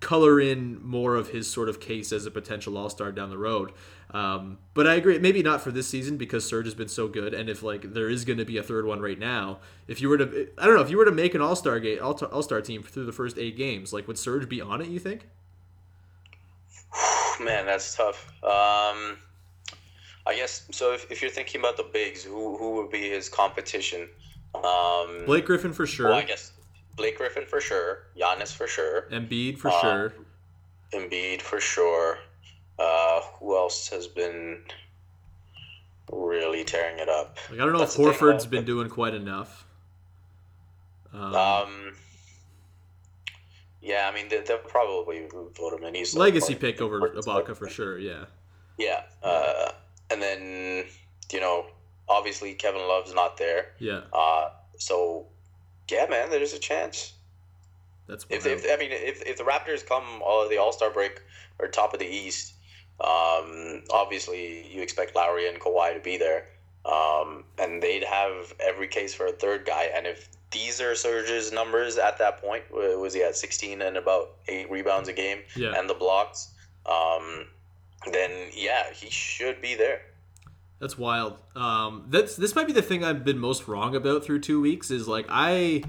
color 0.00 0.40
in 0.40 0.84
more 0.84 1.14
of 1.14 1.30
his 1.30 1.50
sort 1.50 1.68
of 1.68 1.80
case 1.80 2.12
as 2.12 2.26
a 2.26 2.30
potential 2.30 2.76
all-star 2.76 3.12
down 3.12 3.30
the 3.30 3.38
road. 3.38 3.72
Um, 4.16 4.56
but 4.72 4.86
I 4.86 4.94
agree, 4.94 5.18
maybe 5.18 5.42
not 5.42 5.60
for 5.60 5.70
this 5.70 5.86
season 5.86 6.16
because 6.16 6.48
Serge 6.48 6.64
has 6.64 6.74
been 6.74 6.88
so 6.88 7.06
good, 7.06 7.34
and 7.34 7.50
if 7.50 7.62
like 7.62 7.92
there 7.92 8.08
is 8.08 8.24
going 8.24 8.38
to 8.38 8.46
be 8.46 8.56
a 8.56 8.62
third 8.62 8.86
one 8.86 8.98
right 8.98 9.18
now, 9.18 9.58
if 9.88 10.00
you 10.00 10.08
were 10.08 10.16
to, 10.16 10.48
I 10.56 10.64
don't 10.64 10.74
know, 10.74 10.80
if 10.80 10.88
you 10.88 10.96
were 10.96 11.04
to 11.04 11.12
make 11.12 11.34
an 11.34 11.42
All 11.42 11.54
Star 11.54 11.78
game, 11.78 11.98
All 12.02 12.42
Star 12.42 12.62
team 12.62 12.82
through 12.82 13.04
the 13.04 13.12
first 13.12 13.36
eight 13.36 13.58
games, 13.58 13.92
like 13.92 14.08
would 14.08 14.16
Serge 14.16 14.48
be 14.48 14.62
on 14.62 14.80
it? 14.80 14.88
You 14.88 14.98
think? 14.98 15.28
Man, 17.42 17.66
that's 17.66 17.94
tough. 17.94 18.26
Um, 18.42 19.18
I 20.26 20.34
guess 20.34 20.66
so. 20.70 20.94
If, 20.94 21.10
if 21.10 21.20
you're 21.20 21.30
thinking 21.30 21.60
about 21.60 21.76
the 21.76 21.86
bigs, 21.92 22.24
who 22.24 22.56
who 22.56 22.76
would 22.76 22.90
be 22.90 23.10
his 23.10 23.28
competition? 23.28 24.08
Um, 24.54 25.26
Blake 25.26 25.44
Griffin 25.44 25.74
for 25.74 25.86
sure. 25.86 26.08
Well, 26.08 26.18
I 26.18 26.22
guess 26.22 26.52
Blake 26.96 27.18
Griffin 27.18 27.44
for 27.44 27.60
sure. 27.60 28.06
Giannis 28.18 28.54
for 28.54 28.66
sure. 28.66 29.08
Embiid 29.12 29.58
for 29.58 29.70
um, 29.70 29.80
sure. 29.82 30.12
Embiid 30.94 31.42
for 31.42 31.60
sure. 31.60 32.18
Uh, 32.78 33.20
who 33.38 33.56
else 33.56 33.88
has 33.88 34.06
been 34.06 34.62
really 36.12 36.64
tearing 36.64 36.98
it 36.98 37.08
up? 37.08 37.38
Like, 37.50 37.60
I 37.60 37.64
don't 37.64 37.72
know 37.72 37.78
That's 37.78 37.98
if 37.98 38.00
Horford's 38.00 38.46
been 38.46 38.64
doing 38.64 38.88
quite 38.88 39.14
enough. 39.14 39.66
Um, 41.12 41.34
um, 41.34 41.92
yeah, 43.80 44.10
I 44.10 44.14
mean 44.14 44.28
they, 44.28 44.42
will 44.48 44.58
probably 44.58 45.26
vote 45.30 45.72
him 45.72 45.84
in. 45.84 45.94
He's 45.94 46.14
legacy 46.14 46.54
pick 46.54 46.80
over 46.80 47.00
Ibaka 47.00 47.56
for 47.56 47.68
sure. 47.68 47.98
Yeah. 47.98 48.24
Yeah, 48.78 49.02
uh, 49.22 49.72
and 50.10 50.20
then 50.20 50.84
you 51.32 51.40
know, 51.40 51.66
obviously 52.08 52.54
Kevin 52.54 52.82
Love's 52.82 53.14
not 53.14 53.36
there. 53.36 53.68
Yeah. 53.78 54.02
Uh, 54.12 54.50
so 54.76 55.26
yeah, 55.90 56.06
man, 56.10 56.30
there's 56.30 56.52
a 56.52 56.58
chance. 56.58 57.14
That's 58.06 58.26
if, 58.28 58.46
if 58.46 58.64
I 58.70 58.76
mean 58.76 58.90
if, 58.92 59.22
if 59.22 59.36
the 59.38 59.44
Raptors 59.44 59.86
come 59.86 60.04
all 60.22 60.48
the 60.48 60.58
All 60.58 60.72
Star 60.72 60.90
break 60.90 61.22
or 61.58 61.68
top 61.68 61.94
of 61.94 62.00
the 62.00 62.06
East, 62.06 62.54
um, 63.00 63.82
obviously, 63.90 64.66
you 64.72 64.82
expect 64.82 65.14
Lowry 65.14 65.48
and 65.48 65.60
Kawhi 65.60 65.94
to 65.94 66.00
be 66.00 66.16
there, 66.16 66.46
um, 66.84 67.44
and 67.58 67.82
they'd 67.82 68.04
have 68.04 68.54
every 68.60 68.88
case 68.88 69.14
for 69.14 69.26
a 69.26 69.32
third 69.32 69.66
guy. 69.66 69.90
And 69.94 70.06
if 70.06 70.28
these 70.50 70.80
are 70.80 70.94
Serge's 70.94 71.52
numbers 71.52 71.98
at 71.98 72.18
that 72.18 72.40
point, 72.40 72.64
was 72.70 73.12
he 73.12 73.22
at 73.22 73.36
16 73.36 73.82
and 73.82 73.96
about 73.96 74.36
eight 74.48 74.70
rebounds 74.70 75.08
a 75.08 75.12
game 75.12 75.38
yeah. 75.54 75.74
and 75.76 75.90
the 75.90 75.94
blocks, 75.94 76.52
um, 76.86 77.46
then 78.12 78.30
yeah, 78.54 78.90
he 78.92 79.10
should 79.10 79.60
be 79.60 79.74
there. 79.74 80.00
That's 80.78 80.98
wild. 80.98 81.38
Um, 81.54 82.04
that's 82.08 82.36
this 82.36 82.54
might 82.54 82.66
be 82.66 82.72
the 82.72 82.82
thing 82.82 83.02
I've 83.02 83.24
been 83.24 83.38
most 83.38 83.66
wrong 83.66 83.96
about 83.96 84.24
through 84.24 84.40
two 84.40 84.60
weeks 84.60 84.90
is 84.90 85.08
like 85.08 85.26
I 85.28 85.82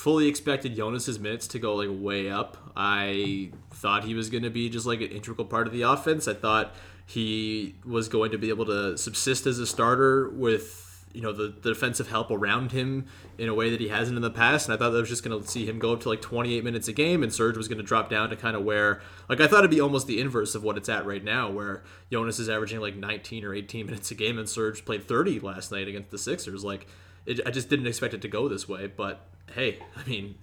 fully 0.00 0.28
expected 0.28 0.74
Jonas's 0.74 1.18
minutes 1.18 1.46
to 1.46 1.58
go 1.58 1.74
like 1.74 1.90
way 1.90 2.30
up. 2.30 2.56
I 2.74 3.50
thought 3.70 4.04
he 4.04 4.14
was 4.14 4.30
going 4.30 4.44
to 4.44 4.50
be 4.50 4.70
just 4.70 4.86
like 4.86 5.02
an 5.02 5.08
integral 5.08 5.44
part 5.46 5.66
of 5.66 5.74
the 5.74 5.82
offense. 5.82 6.26
I 6.26 6.32
thought 6.32 6.74
he 7.04 7.74
was 7.84 8.08
going 8.08 8.30
to 8.30 8.38
be 8.38 8.48
able 8.48 8.64
to 8.64 8.96
subsist 8.96 9.44
as 9.46 9.58
a 9.58 9.66
starter 9.66 10.30
with 10.30 11.04
you 11.12 11.20
know 11.20 11.32
the, 11.32 11.48
the 11.48 11.74
defensive 11.74 12.08
help 12.08 12.30
around 12.30 12.72
him 12.72 13.04
in 13.36 13.50
a 13.50 13.54
way 13.54 13.68
that 13.68 13.80
he 13.80 13.88
hasn't 13.88 14.16
in 14.16 14.22
the 14.22 14.30
past 14.30 14.68
and 14.68 14.74
i 14.74 14.78
thought 14.78 14.90
that 14.90 15.00
was 15.00 15.08
just 15.08 15.24
going 15.24 15.42
to 15.42 15.48
see 15.48 15.66
him 15.66 15.80
go 15.80 15.92
up 15.92 16.00
to 16.00 16.08
like 16.08 16.22
28 16.22 16.62
minutes 16.62 16.86
a 16.86 16.92
game 16.92 17.24
and 17.24 17.32
serge 17.32 17.56
was 17.56 17.66
going 17.66 17.78
to 17.78 17.84
drop 17.84 18.08
down 18.08 18.30
to 18.30 18.36
kind 18.36 18.54
of 18.54 18.62
where 18.62 19.00
like 19.28 19.40
i 19.40 19.48
thought 19.48 19.58
it'd 19.58 19.72
be 19.72 19.80
almost 19.80 20.06
the 20.06 20.20
inverse 20.20 20.54
of 20.54 20.62
what 20.62 20.76
it's 20.76 20.88
at 20.88 21.04
right 21.04 21.24
now 21.24 21.50
where 21.50 21.82
jonas 22.12 22.38
is 22.38 22.48
averaging 22.48 22.78
like 22.78 22.94
19 22.94 23.44
or 23.44 23.52
18 23.52 23.86
minutes 23.86 24.08
a 24.12 24.14
game 24.14 24.38
and 24.38 24.48
serge 24.48 24.84
played 24.84 25.02
30 25.02 25.40
last 25.40 25.72
night 25.72 25.88
against 25.88 26.12
the 26.12 26.18
sixers 26.18 26.62
like 26.62 26.86
it, 27.26 27.40
i 27.44 27.50
just 27.50 27.68
didn't 27.68 27.88
expect 27.88 28.14
it 28.14 28.22
to 28.22 28.28
go 28.28 28.48
this 28.48 28.68
way 28.68 28.86
but 28.86 29.26
hey, 29.54 29.78
I 29.96 30.08
mean, 30.08 30.36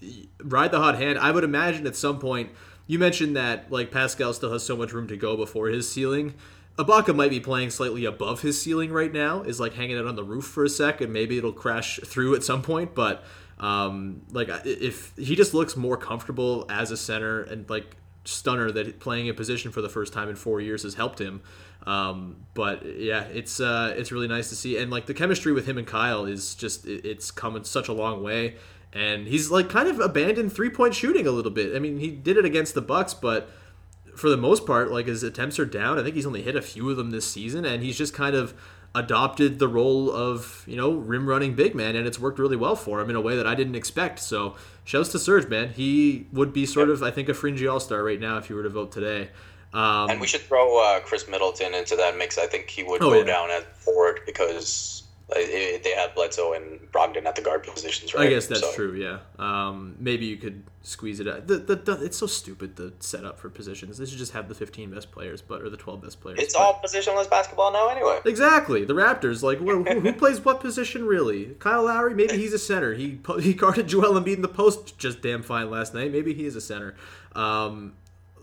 ride 0.43 0.71
the 0.71 0.79
hot 0.79 0.97
hand. 0.97 1.17
I 1.19 1.31
would 1.31 1.43
imagine 1.43 1.87
at 1.87 1.95
some 1.95 2.19
point, 2.19 2.51
you 2.85 2.99
mentioned 2.99 3.35
that 3.35 3.71
like 3.71 3.91
Pascal 3.91 4.33
still 4.33 4.51
has 4.53 4.63
so 4.63 4.75
much 4.75 4.93
room 4.93 5.07
to 5.07 5.17
go 5.17 5.35
before 5.35 5.67
his 5.67 5.89
ceiling. 5.91 6.33
Ibaka 6.77 7.15
might 7.15 7.31
be 7.31 7.39
playing 7.39 7.71
slightly 7.71 8.05
above 8.05 8.41
his 8.41 8.61
ceiling 8.61 8.91
right 8.91 9.11
now, 9.11 9.41
is 9.41 9.59
like 9.59 9.73
hanging 9.73 9.97
out 9.97 10.05
on 10.05 10.15
the 10.15 10.23
roof 10.23 10.45
for 10.45 10.63
a 10.63 10.69
sec, 10.69 11.01
and 11.01 11.11
maybe 11.11 11.37
it'll 11.37 11.51
crash 11.51 11.99
through 12.05 12.35
at 12.35 12.43
some 12.43 12.61
point. 12.61 12.93
But 12.93 13.23
um, 13.59 14.21
like 14.31 14.49
if 14.63 15.15
he 15.17 15.35
just 15.35 15.53
looks 15.53 15.75
more 15.75 15.97
comfortable 15.97 16.65
as 16.69 16.91
a 16.91 16.97
center, 16.97 17.41
and 17.41 17.67
like 17.69 17.97
stunner 18.25 18.71
that 18.71 18.99
playing 18.99 19.29
a 19.29 19.33
position 19.33 19.71
for 19.71 19.81
the 19.81 19.89
first 19.89 20.13
time 20.13 20.29
in 20.29 20.35
four 20.35 20.61
years 20.61 20.83
has 20.83 20.93
helped 20.93 21.19
him. 21.19 21.41
Um, 21.87 22.35
but 22.53 22.85
yeah, 22.85 23.23
it's 23.23 23.59
uh, 23.59 23.95
it's 23.97 24.11
really 24.11 24.27
nice 24.27 24.49
to 24.49 24.55
see, 24.55 24.77
and 24.77 24.91
like 24.91 25.07
the 25.07 25.13
chemistry 25.13 25.53
with 25.53 25.65
him 25.65 25.77
and 25.77 25.87
Kyle 25.87 26.25
is 26.25 26.53
just 26.53 26.85
it's 26.85 27.31
come 27.31 27.61
such 27.63 27.87
a 27.87 27.93
long 27.93 28.21
way 28.21 28.55
and 28.93 29.27
he's 29.27 29.51
like 29.51 29.69
kind 29.69 29.87
of 29.87 29.99
abandoned 29.99 30.53
three 30.53 30.69
point 30.69 30.95
shooting 30.95 31.27
a 31.27 31.31
little 31.31 31.51
bit. 31.51 31.75
I 31.75 31.79
mean, 31.79 31.99
he 31.99 32.11
did 32.11 32.37
it 32.37 32.45
against 32.45 32.73
the 32.73 32.81
Bucks, 32.81 33.13
but 33.13 33.49
for 34.15 34.29
the 34.29 34.37
most 34.37 34.65
part, 34.65 34.91
like 34.91 35.07
his 35.07 35.23
attempts 35.23 35.59
are 35.59 35.65
down. 35.65 35.99
I 35.99 36.03
think 36.03 36.15
he's 36.15 36.25
only 36.25 36.41
hit 36.41 36.55
a 36.55 36.61
few 36.61 36.89
of 36.89 36.97
them 36.97 37.11
this 37.11 37.29
season, 37.29 37.65
and 37.65 37.83
he's 37.83 37.97
just 37.97 38.13
kind 38.13 38.35
of 38.35 38.53
adopted 38.95 39.59
the 39.59 39.67
role 39.67 40.11
of 40.11 40.63
you 40.65 40.75
know 40.75 40.91
rim 40.91 41.27
running 41.27 41.53
big 41.53 41.75
man, 41.75 41.95
and 41.95 42.07
it's 42.07 42.19
worked 42.19 42.39
really 42.39 42.55
well 42.55 42.75
for 42.75 42.99
him 42.99 43.09
in 43.09 43.15
a 43.15 43.21
way 43.21 43.35
that 43.35 43.45
I 43.45 43.55
didn't 43.55 43.75
expect. 43.75 44.19
So 44.19 44.55
shouts 44.83 45.09
to 45.09 45.19
Serge, 45.19 45.47
man. 45.47 45.69
He 45.69 46.27
would 46.31 46.53
be 46.53 46.65
sort 46.65 46.89
of 46.89 47.03
I 47.03 47.11
think 47.11 47.29
a 47.29 47.33
fringy 47.33 47.67
all 47.67 47.79
star 47.79 48.03
right 48.03 48.19
now 48.19 48.37
if 48.37 48.49
you 48.49 48.55
were 48.55 48.63
to 48.63 48.69
vote 48.69 48.91
today. 48.91 49.29
Um, 49.73 50.09
and 50.09 50.21
we 50.21 50.27
should 50.27 50.41
throw 50.41 50.81
uh, 50.81 51.01
Khris 51.01 51.27
Middleton 51.27 51.73
into 51.73 51.95
that 51.97 52.17
mix. 52.17 52.37
I 52.37 52.47
think 52.47 52.69
he 52.69 52.83
would 52.83 53.01
oh, 53.03 53.11
go 53.11 53.19
yeah. 53.19 53.25
down 53.25 53.51
as 53.51 53.63
forward 53.75 54.21
because 54.25 54.96
they 55.29 55.93
have 55.97 56.15
Bledsoe 56.15 56.53
and 56.53 56.79
Brogdon 56.91 57.25
at 57.25 57.35
the 57.35 57.41
guard 57.41 57.63
positions, 57.63 58.13
right? 58.13 58.27
I 58.27 58.29
guess 58.29 58.47
that's 58.47 58.61
so. 58.61 58.73
true. 58.73 58.93
Yeah. 58.95 59.19
Um, 59.37 59.95
maybe 59.99 60.25
you 60.25 60.37
could 60.37 60.63
squeeze 60.83 61.19
it 61.19 61.27
out. 61.27 61.47
The, 61.47 61.57
the, 61.57 61.75
the, 61.75 62.03
it's 62.03 62.15
so 62.15 62.27
stupid 62.27 62.77
the 62.77 62.93
setup 62.99 63.37
for 63.37 63.49
positions. 63.49 63.97
They 63.97 64.05
should 64.05 64.19
just 64.19 64.31
have 64.31 64.47
the 64.47 64.55
15 64.55 64.89
best 64.89 65.11
players, 65.11 65.41
but 65.41 65.61
or 65.61 65.69
the 65.69 65.75
12 65.75 66.01
best 66.01 66.21
players. 66.21 66.39
It's 66.39 66.53
but. 66.53 66.61
all 66.61 66.81
positionless 66.83 67.29
basketball 67.29 67.73
now, 67.73 67.89
anyway. 67.89 68.21
Exactly. 68.25 68.85
The 68.85 68.93
Raptors, 68.93 69.43
like, 69.43 69.57
who, 69.57 69.83
who, 69.83 70.13
plays 70.17 70.43
what 70.45 70.61
position 70.61 71.05
really? 71.05 71.55
Kyle 71.59 71.83
Lowry, 71.83 72.15
maybe 72.15 72.37
he's 72.37 72.53
a 72.53 72.59
center. 72.59 72.93
He 72.93 73.19
he 73.41 73.53
guarded 73.53 73.87
Joel 73.87 74.19
Embiid 74.19 74.35
in 74.35 74.41
the 74.41 74.47
post 74.47 74.97
just 74.97 75.21
damn 75.21 75.43
fine 75.43 75.69
last 75.69 75.93
night. 75.93 76.11
Maybe 76.11 76.33
he 76.33 76.45
is 76.45 76.55
a 76.55 76.61
center. 76.61 76.95
Um, 77.35 77.95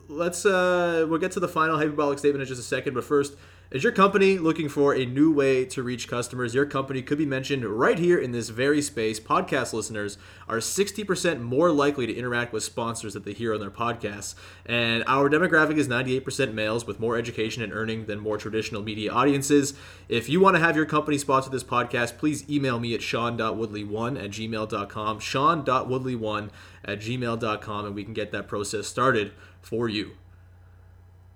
let's 0.09 0.45
uh, 0.45 1.07
we'll 1.09 1.19
get 1.19 1.33
to 1.33 1.41
the 1.41 1.49
final 1.49 1.79
hyperbolic 1.79 2.19
statement 2.19 2.43
in 2.43 2.49
just 2.49 2.61
a 2.61 2.65
second, 2.65 2.93
but 2.93 3.05
first. 3.05 3.37
Is 3.75 3.83
your 3.83 3.93
company 3.93 4.39
looking 4.39 4.69
for 4.69 4.95
a 4.95 5.05
new 5.05 5.33
way 5.33 5.65
to 5.65 5.83
reach 5.83 6.07
customers? 6.07 6.55
Your 6.55 6.65
company 6.65 7.03
could 7.03 7.19
be 7.19 7.27
mentioned 7.27 7.65
right 7.65 7.99
here 7.99 8.17
in 8.17 8.31
this 8.31 8.51
very 8.51 8.81
space. 8.81 9.19
Podcast 9.19 9.73
listeners 9.73 10.17
are 10.49 10.59
60% 10.59 11.41
more 11.41 11.73
likely 11.73 12.07
to 12.07 12.15
interact 12.15 12.53
with 12.53 12.63
sponsors 12.63 13.15
that 13.15 13.25
they 13.25 13.33
hear 13.33 13.53
on 13.53 13.59
their 13.59 13.73
podcasts. 13.73 14.37
And 14.65 15.03
our 15.09 15.29
demographic 15.29 15.77
is 15.77 15.89
98% 15.89 16.55
males 16.55 16.87
with 16.87 17.01
more 17.01 17.17
education 17.17 17.65
and 17.65 17.73
earning 17.73 18.07
than 18.07 18.21
more 18.21 18.39
traditional 18.39 18.81
media 18.81 19.11
audiences. 19.11 19.75
If 20.09 20.29
you 20.29 20.39
want 20.39 20.55
to 20.55 20.63
have 20.63 20.77
your 20.77 20.87
company 20.87 21.19
sponsor 21.19 21.51
this 21.51 21.65
podcast, 21.65 22.17
please 22.17 22.49
email 22.49 22.79
me 22.79 22.95
at 22.95 23.03
sean.woodley1 23.03 24.23
at 24.23 24.31
gmail.com. 24.31 25.19
sean.woodley1 25.19 26.51
at 26.85 27.01
gmail.com, 27.01 27.87
and 27.87 27.95
we 27.97 28.05
can 28.05 28.15
get 28.15 28.31
that 28.31 28.47
process 28.47 28.87
started 28.87 29.33
for 29.61 29.89
you. 29.89 30.13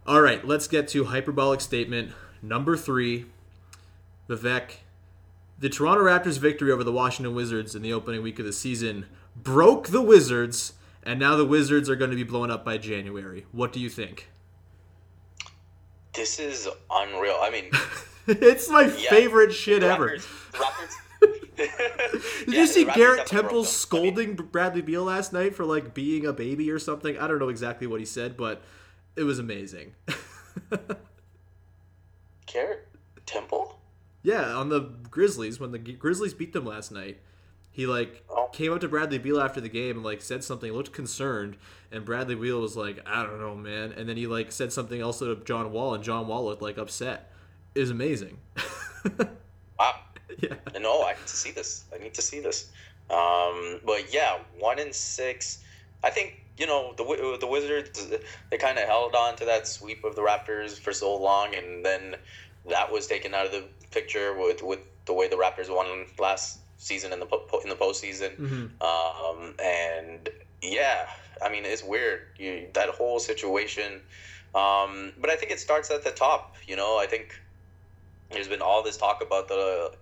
All 0.07 0.23
right, 0.23 0.47
let's 0.47 0.69
get 0.69 0.87
to 0.89 1.07
hyperbolic 1.07 1.61
statement 1.61 2.13
number 2.43 2.77
three. 2.77 3.27
Vivek, 4.29 4.79
The 5.59 5.69
Toronto 5.69 6.05
Raptors' 6.05 6.39
victory 6.39 6.71
over 6.71 6.85
the 6.85 6.93
Washington 6.93 7.35
Wizards 7.35 7.75
in 7.75 7.83
the 7.83 7.93
opening 7.93 8.23
week 8.23 8.39
of 8.39 8.45
the 8.45 8.53
season 8.53 9.07
broke 9.35 9.89
the 9.89 10.03
Wizards, 10.03 10.75
and 11.03 11.19
now 11.19 11.37
the 11.37 11.47
Wizards 11.47 11.89
are 11.89 11.97
going 11.97 12.11
to 12.11 12.17
be 12.17 12.25
blown 12.25 12.51
up 12.51 12.65
by 12.65 12.77
January. 12.77 13.47
What 13.53 13.73
do 13.73 13.81
you 13.81 13.89
think? 13.89 14.29
This 16.13 16.39
is 16.39 16.69
unreal. 16.91 17.39
I 17.41 17.51
mean, 17.51 17.71
it's 18.27 18.69
my 18.69 18.83
yeah, 18.83 19.11
favorite 19.11 19.53
shit 19.53 19.83
Raptors, 19.83 19.95
ever. 19.95 20.17
Raptors. 20.53 20.95
Did 21.59 21.71
yeah, 22.55 22.61
you 22.61 22.67
see 22.69 22.85
Garrett 22.85 23.27
Temple 23.27 23.65
scolding 23.65 24.31
I 24.31 24.35
mean, 24.35 24.49
Bradley 24.53 24.83
Beal 24.83 25.03
last 25.03 25.33
night 25.33 25.57
for 25.57 25.65
like 25.65 25.93
being 25.93 26.25
a 26.25 26.33
baby 26.33 26.71
or 26.71 26.79
something? 26.79 27.19
I 27.19 27.27
don't 27.27 27.41
know 27.41 27.49
exactly 27.49 27.87
what 27.87 27.99
he 27.99 28.07
said, 28.07 28.37
but 28.37 28.63
it 29.17 29.25
was 29.25 29.41
amazing. 29.41 29.95
Garrett 32.53 32.89
Temple? 33.27 33.79
Yeah, 34.23 34.55
on 34.55 34.69
the 34.69 34.81
Grizzlies 35.11 35.61
when 35.61 35.71
the 35.71 35.79
Grizzlies 35.79 36.35
beat 36.35 36.53
them 36.53 36.65
last 36.65 36.91
night. 36.91 37.19
He 37.71 37.87
like 37.87 38.25
oh. 38.29 38.49
came 38.53 38.73
up 38.73 38.81
to 38.81 38.89
Bradley 38.89 39.19
Beal 39.19 39.41
after 39.41 39.61
the 39.61 39.69
game 39.69 39.97
and 39.97 40.05
like 40.05 40.21
said 40.21 40.43
something, 40.43 40.73
looked 40.73 40.93
concerned, 40.93 41.57
and 41.93 42.05
Bradley 42.05 42.35
Beal 42.35 42.61
was 42.61 42.77
like, 42.77 42.99
"I 43.07 43.23
don't 43.23 43.39
know, 43.39 43.55
man." 43.55 43.93
And 43.93 44.09
then 44.09 44.17
he 44.17 44.27
like 44.27 44.51
said 44.51 44.73
something 44.73 45.01
else 45.01 45.21
to 45.21 45.37
John 45.45 45.71
Wall, 45.71 45.95
and 45.95 46.03
John 46.03 46.27
Wall 46.27 46.45
looked 46.45 46.63
like 46.63 46.77
upset. 46.77 47.31
It 47.77 47.81
was 47.81 47.91
amazing. 47.91 48.39
wow. 49.79 49.95
Yeah. 50.39 50.55
No, 50.81 51.05
I 51.05 51.13
need 51.13 51.27
to 51.27 51.37
see 51.37 51.53
this. 51.53 51.85
I 51.95 51.99
need 51.99 52.15
to 52.15 52.23
see 52.23 52.41
this. 52.41 52.71
Um, 53.11 53.81
but 53.87 54.13
yeah, 54.13 54.39
one 54.59 54.79
in 54.79 54.93
six. 54.93 55.63
I 56.03 56.11
think 56.11 56.43
you 56.59 56.67
know 56.67 56.93
the 56.97 57.39
the 57.41 57.47
Wizards. 57.47 58.09
They 58.51 58.59
kind 58.59 58.79
of 58.79 58.85
held 58.85 59.15
on 59.15 59.37
to 59.37 59.45
that 59.47 59.67
sweep 59.67 60.05
of 60.05 60.17
the 60.17 60.23
Raptors 60.23 60.79
for 60.79 60.93
so 60.93 61.17
long, 61.17 61.55
and 61.55 61.85
then 61.85 62.17
that 62.69 62.93
was 62.93 63.07
taken 63.07 63.35
out 63.35 63.47
of 63.47 63.53
the 63.53 63.65
picture 63.91 64.35
with 64.35 64.63
with 64.63 64.81
the 65.07 65.13
way 65.13 65.29
the 65.29 65.37
Raptors 65.37 65.75
won 65.75 66.07
last 66.19 66.59
season 66.77 67.13
in 67.13 67.21
the 67.21 67.27
in 67.63 67.69
the 67.69 67.77
postseason. 67.77 68.37
Mm-hmm. 68.37 68.83
Um, 68.83 69.55
and 69.63 70.29
yeah, 70.63 71.09
I 71.43 71.49
mean 71.49 71.65
it's 71.65 71.83
weird 71.83 72.23
you, 72.39 72.69
that 72.75 72.89
whole 72.91 73.19
situation. 73.21 74.01
Um, 74.55 75.13
but 75.21 75.31
I 75.31 75.37
think 75.37 75.53
it 75.53 75.61
starts 75.61 75.91
at 75.91 76.05
the 76.05 76.11
top. 76.11 76.57
You 76.67 76.77
know, 76.77 76.99
I 76.99 77.07
think 77.07 77.39
there's 78.31 78.49
been 78.49 78.63
all 78.63 78.83
this 78.83 78.97
talk 78.97 79.23
about 79.23 79.49
the 79.49 79.93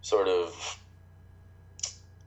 sort 0.00 0.28
of 0.28 0.78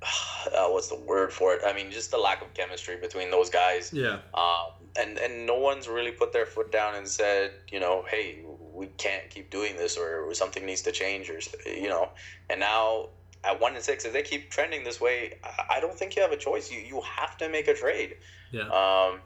uh, 0.55 0.67
what's 0.67 0.87
the 0.87 0.99
word 0.99 1.31
for 1.31 1.53
it? 1.53 1.61
I 1.65 1.73
mean, 1.73 1.91
just 1.91 2.11
the 2.11 2.17
lack 2.17 2.41
of 2.41 2.53
chemistry 2.53 2.97
between 2.97 3.31
those 3.31 3.49
guys. 3.49 3.91
Yeah. 3.93 4.19
Um, 4.33 4.71
and 4.97 5.17
and 5.17 5.45
no 5.45 5.55
one's 5.59 5.87
really 5.87 6.11
put 6.11 6.31
their 6.31 6.45
foot 6.45 6.71
down 6.71 6.95
and 6.95 7.07
said, 7.07 7.51
you 7.71 7.79
know, 7.79 8.05
hey, 8.09 8.39
we 8.73 8.87
can't 8.97 9.29
keep 9.29 9.49
doing 9.49 9.75
this, 9.75 9.97
or 9.97 10.33
something 10.33 10.65
needs 10.65 10.81
to 10.83 10.91
change, 10.91 11.29
or 11.29 11.39
you 11.65 11.89
know. 11.89 12.09
And 12.49 12.59
now 12.59 13.09
at 13.43 13.59
one 13.59 13.75
and 13.75 13.83
six, 13.83 14.05
if 14.05 14.13
they 14.13 14.23
keep 14.23 14.49
trending 14.49 14.83
this 14.83 14.99
way, 14.99 15.37
I 15.69 15.79
don't 15.79 15.97
think 15.97 16.15
you 16.15 16.21
have 16.21 16.31
a 16.31 16.37
choice. 16.37 16.71
You 16.71 16.79
you 16.79 17.01
have 17.01 17.37
to 17.37 17.49
make 17.49 17.67
a 17.67 17.73
trade. 17.73 18.17
Yeah. 18.51 18.69
Um, 18.69 19.19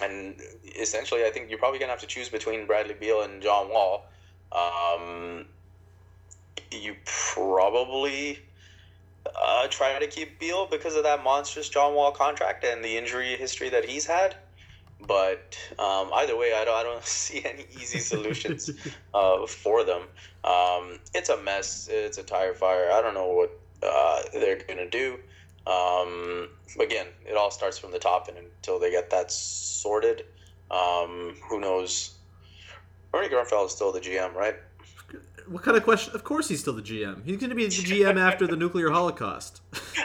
and 0.00 0.40
essentially, 0.78 1.24
I 1.24 1.30
think 1.30 1.50
you're 1.50 1.58
probably 1.58 1.78
gonna 1.78 1.92
have 1.92 2.00
to 2.00 2.06
choose 2.06 2.28
between 2.28 2.66
Bradley 2.66 2.94
Beal 2.94 3.22
and 3.22 3.42
John 3.42 3.68
Wall. 3.68 4.06
Um, 4.52 5.46
you 6.70 6.94
probably 7.04 8.38
uh, 9.26 9.66
try 9.68 9.98
to 9.98 10.06
keep 10.06 10.38
Beal 10.38 10.66
because 10.70 10.94
of 10.96 11.04
that 11.04 11.22
monstrous 11.22 11.68
John 11.68 11.94
Wall 11.94 12.12
contract 12.12 12.64
and 12.64 12.84
the 12.84 12.96
injury 12.96 13.36
history 13.36 13.68
that 13.70 13.84
he's 13.84 14.06
had. 14.06 14.36
But 15.06 15.58
um, 15.78 16.10
either 16.14 16.36
way, 16.36 16.52
I 16.54 16.64
don't, 16.64 16.76
I 16.76 16.82
don't 16.82 17.04
see 17.04 17.44
any 17.44 17.66
easy 17.72 17.98
solutions 17.98 18.70
uh, 19.14 19.46
for 19.46 19.84
them. 19.84 20.02
Um, 20.44 20.98
it's 21.14 21.28
a 21.28 21.36
mess. 21.42 21.88
It's 21.90 22.18
a 22.18 22.22
tire 22.22 22.54
fire. 22.54 22.90
I 22.92 23.02
don't 23.02 23.14
know 23.14 23.28
what 23.28 23.58
uh, 23.82 24.22
they're 24.32 24.58
going 24.58 24.78
to 24.78 24.88
do. 24.88 25.18
Um, 25.66 26.48
again, 26.80 27.06
it 27.24 27.36
all 27.36 27.50
starts 27.50 27.78
from 27.78 27.92
the 27.92 27.98
top, 27.98 28.28
and 28.28 28.36
until 28.36 28.80
they 28.80 28.90
get 28.90 29.10
that 29.10 29.30
sorted, 29.30 30.24
um, 30.70 31.36
who 31.48 31.60
knows? 31.60 32.16
Ernie 33.14 33.28
Grunfeld 33.28 33.66
is 33.66 33.72
still 33.72 33.92
the 33.92 34.00
GM, 34.00 34.34
right? 34.34 34.56
What 35.52 35.62
kind 35.62 35.76
of 35.76 35.84
question? 35.84 36.14
Of 36.14 36.24
course, 36.24 36.48
he's 36.48 36.60
still 36.60 36.72
the 36.72 36.82
GM. 36.82 37.24
He's 37.24 37.36
going 37.36 37.50
to 37.50 37.56
be 37.56 37.66
the 37.66 37.70
GM 37.72 38.18
after 38.18 38.46
the 38.46 38.56
nuclear 38.56 38.90
holocaust. 38.90 39.60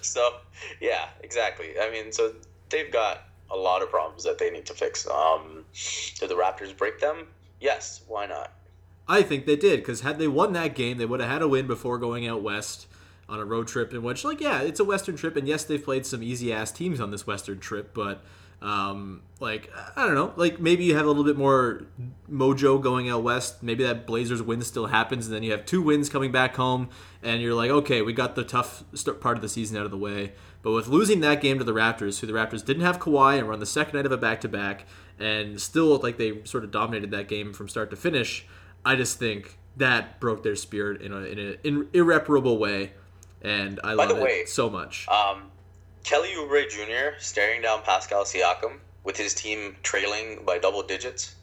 so, 0.00 0.36
yeah, 0.80 1.08
exactly. 1.20 1.74
I 1.80 1.90
mean, 1.90 2.12
so 2.12 2.34
they've 2.70 2.90
got 2.90 3.24
a 3.50 3.56
lot 3.56 3.82
of 3.82 3.90
problems 3.90 4.24
that 4.24 4.38
they 4.38 4.50
need 4.50 4.64
to 4.66 4.74
fix. 4.74 5.06
Um, 5.06 5.64
did 6.18 6.30
the 6.30 6.34
Raptors 6.34 6.76
break 6.76 6.98
them? 6.98 7.26
Yes. 7.60 8.02
Why 8.08 8.26
not? 8.26 8.52
I 9.08 9.22
think 9.22 9.46
they 9.46 9.56
did 9.56 9.80
because 9.80 10.00
had 10.00 10.18
they 10.18 10.28
won 10.28 10.52
that 10.54 10.74
game, 10.74 10.98
they 10.98 11.06
would 11.06 11.20
have 11.20 11.30
had 11.30 11.42
a 11.42 11.48
win 11.48 11.66
before 11.66 11.98
going 11.98 12.26
out 12.26 12.42
west 12.42 12.86
on 13.28 13.38
a 13.38 13.44
road 13.44 13.68
trip. 13.68 13.92
In 13.92 14.02
which, 14.02 14.24
like, 14.24 14.40
yeah, 14.40 14.62
it's 14.62 14.80
a 14.80 14.84
Western 14.84 15.16
trip, 15.16 15.36
and 15.36 15.46
yes, 15.46 15.64
they've 15.64 15.82
played 15.82 16.06
some 16.06 16.22
easy 16.22 16.52
ass 16.52 16.72
teams 16.72 17.00
on 17.00 17.10
this 17.10 17.26
Western 17.26 17.60
trip, 17.60 17.92
but 17.94 18.24
um, 18.62 19.22
like 19.38 19.70
I 19.96 20.06
don't 20.06 20.14
know, 20.14 20.32
like 20.36 20.58
maybe 20.58 20.84
you 20.84 20.96
have 20.96 21.04
a 21.04 21.08
little 21.08 21.24
bit 21.24 21.36
more 21.36 21.82
mojo 22.30 22.80
going 22.80 23.10
out 23.10 23.22
west. 23.22 23.62
Maybe 23.62 23.84
that 23.84 24.06
Blazers 24.06 24.42
win 24.42 24.62
still 24.62 24.86
happens, 24.86 25.26
and 25.26 25.34
then 25.34 25.42
you 25.42 25.52
have 25.52 25.66
two 25.66 25.82
wins 25.82 26.08
coming 26.08 26.32
back 26.32 26.56
home, 26.56 26.88
and 27.22 27.42
you're 27.42 27.54
like, 27.54 27.70
okay, 27.70 28.02
we 28.02 28.12
got 28.12 28.34
the 28.34 28.44
tough 28.44 28.84
part 29.20 29.36
of 29.36 29.42
the 29.42 29.48
season 29.48 29.76
out 29.76 29.84
of 29.84 29.90
the 29.90 29.98
way. 29.98 30.32
But 30.62 30.72
with 30.72 30.88
losing 30.88 31.20
that 31.20 31.40
game 31.40 31.58
to 31.58 31.64
the 31.64 31.74
Raptors, 31.74 32.20
who 32.20 32.26
the 32.26 32.32
Raptors 32.32 32.64
didn't 32.64 32.82
have 32.82 32.98
Kawhi 32.98 33.38
and 33.38 33.46
were 33.46 33.52
on 33.52 33.60
the 33.60 33.66
second 33.66 33.96
night 33.96 34.06
of 34.06 34.12
a 34.12 34.16
back 34.16 34.40
to 34.40 34.48
back, 34.48 34.86
and 35.18 35.60
still 35.60 35.98
like 35.98 36.16
they 36.16 36.42
sort 36.44 36.64
of 36.64 36.70
dominated 36.70 37.10
that 37.10 37.28
game 37.28 37.52
from 37.52 37.68
start 37.68 37.90
to 37.90 37.96
finish, 37.96 38.46
I 38.84 38.96
just 38.96 39.18
think 39.18 39.58
that 39.76 40.18
broke 40.18 40.42
their 40.42 40.56
spirit 40.56 41.02
in 41.02 41.12
a 41.12 41.20
in 41.20 41.38
an 41.62 41.88
irreparable 41.92 42.58
way, 42.58 42.94
and 43.42 43.78
I 43.84 43.92
love 43.92 44.16
way, 44.18 44.30
it 44.30 44.48
so 44.48 44.70
much. 44.70 45.06
Um, 45.08 45.50
Kelly 46.06 46.30
Oubre 46.36 46.70
Jr. 46.70 47.18
staring 47.18 47.62
down 47.62 47.82
Pascal 47.82 48.22
Siakam 48.22 48.78
with 49.02 49.16
his 49.16 49.34
team 49.34 49.76
trailing 49.82 50.44
by 50.46 50.56
double 50.56 50.82
digits. 50.82 51.34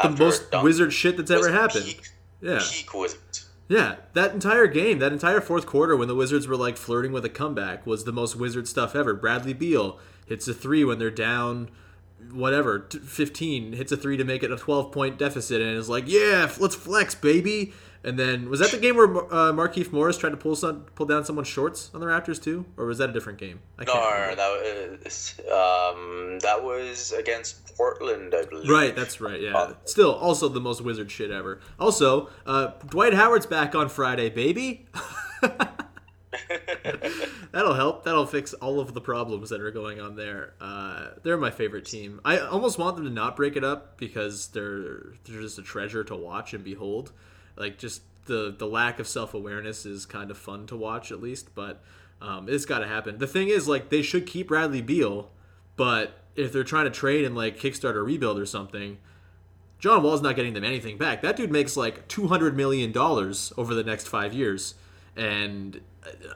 The 0.00 0.10
most 0.10 0.44
wizard 0.62 0.92
shit 0.92 1.16
that's 1.16 1.30
ever 1.30 1.50
happened. 1.50 1.86
Peak, 1.86 2.08
yeah. 2.42 2.60
Peak 2.62 2.92
wizards. 2.92 3.48
Yeah, 3.66 3.96
that 4.12 4.34
entire 4.34 4.66
game, 4.66 4.98
that 4.98 5.12
entire 5.12 5.40
fourth 5.40 5.64
quarter 5.64 5.96
when 5.96 6.06
the 6.06 6.14
Wizards 6.14 6.46
were 6.46 6.56
like 6.56 6.76
flirting 6.76 7.12
with 7.12 7.24
a 7.24 7.30
comeback 7.30 7.86
was 7.86 8.04
the 8.04 8.12
most 8.12 8.36
wizard 8.36 8.68
stuff 8.68 8.94
ever. 8.94 9.14
Bradley 9.14 9.54
Beal 9.54 9.98
hits 10.26 10.46
a 10.46 10.52
three 10.52 10.84
when 10.84 10.98
they're 10.98 11.10
down 11.10 11.70
whatever, 12.30 12.86
15, 12.90 13.72
hits 13.72 13.90
a 13.90 13.96
three 13.96 14.18
to 14.18 14.24
make 14.24 14.42
it 14.42 14.52
a 14.52 14.56
12 14.56 14.92
point 14.92 15.18
deficit 15.18 15.62
and 15.62 15.78
is 15.78 15.88
like, 15.88 16.04
"Yeah, 16.06 16.50
let's 16.58 16.74
flex, 16.74 17.14
baby." 17.14 17.72
And 18.04 18.18
then 18.18 18.50
was 18.50 18.60
that 18.60 18.70
the 18.70 18.76
game 18.76 18.96
where 18.96 19.08
uh, 19.08 19.52
Markieff 19.52 19.90
Morris 19.90 20.18
tried 20.18 20.30
to 20.30 20.36
pull 20.36 20.54
some 20.54 20.82
pull 20.94 21.06
down 21.06 21.24
someone's 21.24 21.48
shorts 21.48 21.90
on 21.94 22.00
the 22.00 22.06
Raptors 22.06 22.42
too, 22.42 22.66
or 22.76 22.84
was 22.84 22.98
that 22.98 23.08
a 23.08 23.12
different 23.14 23.38
game? 23.38 23.60
I 23.78 23.84
no, 23.84 23.94
no, 23.94 24.34
that 24.34 25.00
was 25.02 25.40
um, 25.40 26.38
that 26.40 26.62
was 26.62 27.12
against 27.12 27.74
Portland, 27.76 28.34
I 28.36 28.44
believe. 28.44 28.68
Right, 28.68 28.94
that's 28.94 29.22
right. 29.22 29.40
Yeah, 29.40 29.54
um, 29.54 29.76
still 29.86 30.12
also 30.12 30.48
the 30.50 30.60
most 30.60 30.82
wizard 30.82 31.10
shit 31.10 31.30
ever. 31.30 31.60
Also, 31.80 32.28
uh, 32.44 32.72
Dwight 32.86 33.14
Howard's 33.14 33.46
back 33.46 33.74
on 33.74 33.88
Friday, 33.88 34.28
baby. 34.28 34.86
That'll 37.52 37.74
help. 37.74 38.04
That'll 38.04 38.26
fix 38.26 38.52
all 38.54 38.80
of 38.80 38.92
the 38.92 39.00
problems 39.00 39.48
that 39.48 39.62
are 39.62 39.70
going 39.70 40.00
on 40.00 40.16
there. 40.16 40.52
Uh, 40.60 41.10
they're 41.22 41.38
my 41.38 41.50
favorite 41.50 41.86
team. 41.86 42.20
I 42.22 42.38
almost 42.38 42.78
want 42.78 42.96
them 42.96 43.06
to 43.06 43.10
not 43.10 43.34
break 43.34 43.56
it 43.56 43.64
up 43.64 43.96
because 43.96 44.48
they're 44.48 45.14
they're 45.24 45.40
just 45.40 45.58
a 45.58 45.62
treasure 45.62 46.04
to 46.04 46.16
watch 46.16 46.52
and 46.52 46.62
behold 46.62 47.12
like 47.56 47.78
just 47.78 48.02
the 48.26 48.54
the 48.56 48.66
lack 48.66 48.98
of 48.98 49.06
self 49.06 49.34
awareness 49.34 49.86
is 49.86 50.06
kind 50.06 50.30
of 50.30 50.38
fun 50.38 50.66
to 50.66 50.76
watch 50.76 51.12
at 51.12 51.20
least, 51.20 51.54
but 51.54 51.82
um, 52.20 52.48
it's 52.48 52.64
got 52.64 52.78
to 52.78 52.86
happen. 52.86 53.18
The 53.18 53.26
thing 53.26 53.48
is, 53.48 53.68
like, 53.68 53.90
they 53.90 54.00
should 54.00 54.26
keep 54.26 54.48
Bradley 54.48 54.80
Beal, 54.80 55.30
but 55.76 56.20
if 56.36 56.52
they're 56.52 56.64
trying 56.64 56.84
to 56.84 56.90
trade 56.90 57.24
and 57.24 57.36
like 57.36 57.58
kickstart 57.58 57.94
a 57.94 58.02
rebuild 58.02 58.38
or 58.38 58.46
something, 58.46 58.98
John 59.78 60.02
Wall's 60.02 60.22
not 60.22 60.36
getting 60.36 60.54
them 60.54 60.64
anything 60.64 60.96
back. 60.96 61.22
That 61.22 61.36
dude 61.36 61.50
makes 61.50 61.76
like 61.76 62.08
two 62.08 62.28
hundred 62.28 62.56
million 62.56 62.92
dollars 62.92 63.52
over 63.56 63.74
the 63.74 63.84
next 63.84 64.08
five 64.08 64.32
years, 64.32 64.74
and 65.16 65.80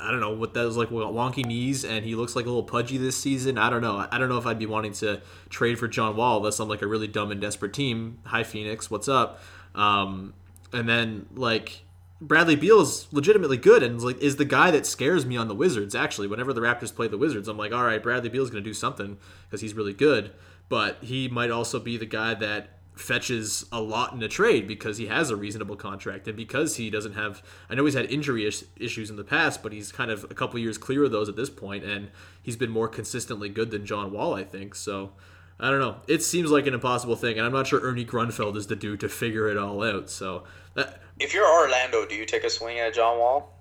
I 0.00 0.10
don't 0.10 0.20
know 0.20 0.34
what 0.34 0.54
that 0.54 0.64
was 0.64 0.76
like. 0.76 0.90
Wonky 0.90 1.44
knees, 1.44 1.84
and 1.84 2.04
he 2.04 2.14
looks 2.14 2.36
like 2.36 2.44
a 2.44 2.48
little 2.48 2.62
pudgy 2.62 2.98
this 2.98 3.16
season. 3.16 3.58
I 3.58 3.70
don't 3.70 3.82
know. 3.82 4.06
I 4.10 4.18
don't 4.18 4.28
know 4.28 4.38
if 4.38 4.46
I'd 4.46 4.58
be 4.58 4.66
wanting 4.66 4.92
to 4.94 5.22
trade 5.48 5.78
for 5.78 5.88
John 5.88 6.16
Wall 6.16 6.38
unless 6.38 6.60
I'm 6.60 6.68
like 6.68 6.82
a 6.82 6.86
really 6.86 7.08
dumb 7.08 7.30
and 7.30 7.40
desperate 7.40 7.72
team. 7.72 8.18
Hi 8.26 8.42
Phoenix, 8.42 8.90
what's 8.90 9.08
up? 9.08 9.40
Um, 9.74 10.34
and 10.72 10.88
then 10.88 11.26
like 11.34 11.82
Bradley 12.20 12.56
Beal 12.56 12.80
is 12.80 13.06
legitimately 13.12 13.56
good 13.56 13.82
and 13.82 14.00
like 14.02 14.18
is 14.18 14.36
the 14.36 14.44
guy 14.44 14.70
that 14.70 14.86
scares 14.86 15.24
me 15.24 15.36
on 15.36 15.48
the 15.48 15.54
Wizards. 15.54 15.94
Actually, 15.94 16.26
whenever 16.26 16.52
the 16.52 16.60
Raptors 16.60 16.94
play 16.94 17.08
the 17.08 17.18
Wizards, 17.18 17.48
I'm 17.48 17.56
like, 17.56 17.72
all 17.72 17.84
right, 17.84 18.02
Bradley 18.02 18.28
Beal 18.28 18.42
is 18.42 18.50
going 18.50 18.62
to 18.62 18.68
do 18.68 18.74
something 18.74 19.18
because 19.46 19.60
he's 19.60 19.74
really 19.74 19.92
good. 19.92 20.32
But 20.68 20.98
he 21.02 21.28
might 21.28 21.50
also 21.50 21.78
be 21.80 21.96
the 21.96 22.06
guy 22.06 22.34
that 22.34 22.78
fetches 22.94 23.64
a 23.70 23.80
lot 23.80 24.12
in 24.12 24.22
a 24.22 24.28
trade 24.28 24.66
because 24.66 24.98
he 24.98 25.06
has 25.06 25.30
a 25.30 25.36
reasonable 25.36 25.76
contract 25.76 26.26
and 26.26 26.36
because 26.36 26.76
he 26.76 26.90
doesn't 26.90 27.14
have. 27.14 27.42
I 27.70 27.74
know 27.74 27.84
he's 27.84 27.94
had 27.94 28.10
injury 28.10 28.44
is- 28.46 28.66
issues 28.76 29.10
in 29.10 29.16
the 29.16 29.24
past, 29.24 29.62
but 29.62 29.72
he's 29.72 29.92
kind 29.92 30.10
of 30.10 30.24
a 30.24 30.34
couple 30.34 30.58
years 30.58 30.76
clear 30.76 31.04
of 31.04 31.12
those 31.12 31.28
at 31.28 31.36
this 31.36 31.50
point, 31.50 31.84
and 31.84 32.10
he's 32.42 32.56
been 32.56 32.70
more 32.70 32.88
consistently 32.88 33.48
good 33.48 33.70
than 33.70 33.86
John 33.86 34.10
Wall, 34.10 34.34
I 34.34 34.44
think. 34.44 34.74
So 34.74 35.12
I 35.60 35.70
don't 35.70 35.80
know. 35.80 35.96
It 36.06 36.22
seems 36.22 36.50
like 36.50 36.66
an 36.66 36.74
impossible 36.74 37.16
thing, 37.16 37.36
and 37.36 37.44
I'm 37.46 37.52
not 37.52 37.66
sure 37.66 37.80
Ernie 37.80 38.04
Grunfeld 38.04 38.56
is 38.56 38.68
the 38.68 38.76
dude 38.76 39.00
to 39.00 39.08
figure 39.08 39.48
it 39.48 39.56
all 39.56 39.82
out. 39.82 40.08
So, 40.08 40.44
that, 40.74 41.02
If 41.18 41.34
you're 41.34 41.46
Orlando, 41.48 42.06
do 42.06 42.14
you 42.14 42.24
take 42.24 42.44
a 42.44 42.50
swing 42.50 42.78
at 42.78 42.94
John 42.94 43.18
Wall? 43.18 43.58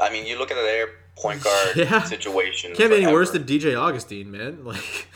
I 0.00 0.10
mean, 0.10 0.26
you 0.26 0.38
look 0.38 0.50
at 0.50 0.54
their 0.54 0.88
point 1.16 1.42
guard 1.44 1.76
Yeah. 1.76 2.02
situation. 2.04 2.74
can't 2.74 2.90
be 2.90 3.02
any 3.02 3.12
worse 3.12 3.30
than 3.32 3.44
DJ 3.44 3.74
Augustin, 3.78 4.30
man. 4.30 4.64
Like, 4.64 5.08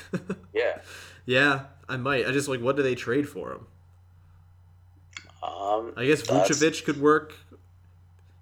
yeah. 0.53 0.79
yeah, 1.25 1.61
I 1.88 1.96
might. 1.96 2.27
I 2.27 2.33
just 2.33 2.49
like, 2.49 2.61
what 2.61 2.75
do 2.77 2.83
they 2.83 2.94
trade 2.96 3.29
for 3.29 3.53
him? 3.53 3.66
Um, 5.42 5.92
I 5.96 6.05
guess 6.07 6.22
Vucevic 6.22 6.85
could 6.85 7.01
work. 7.01 7.35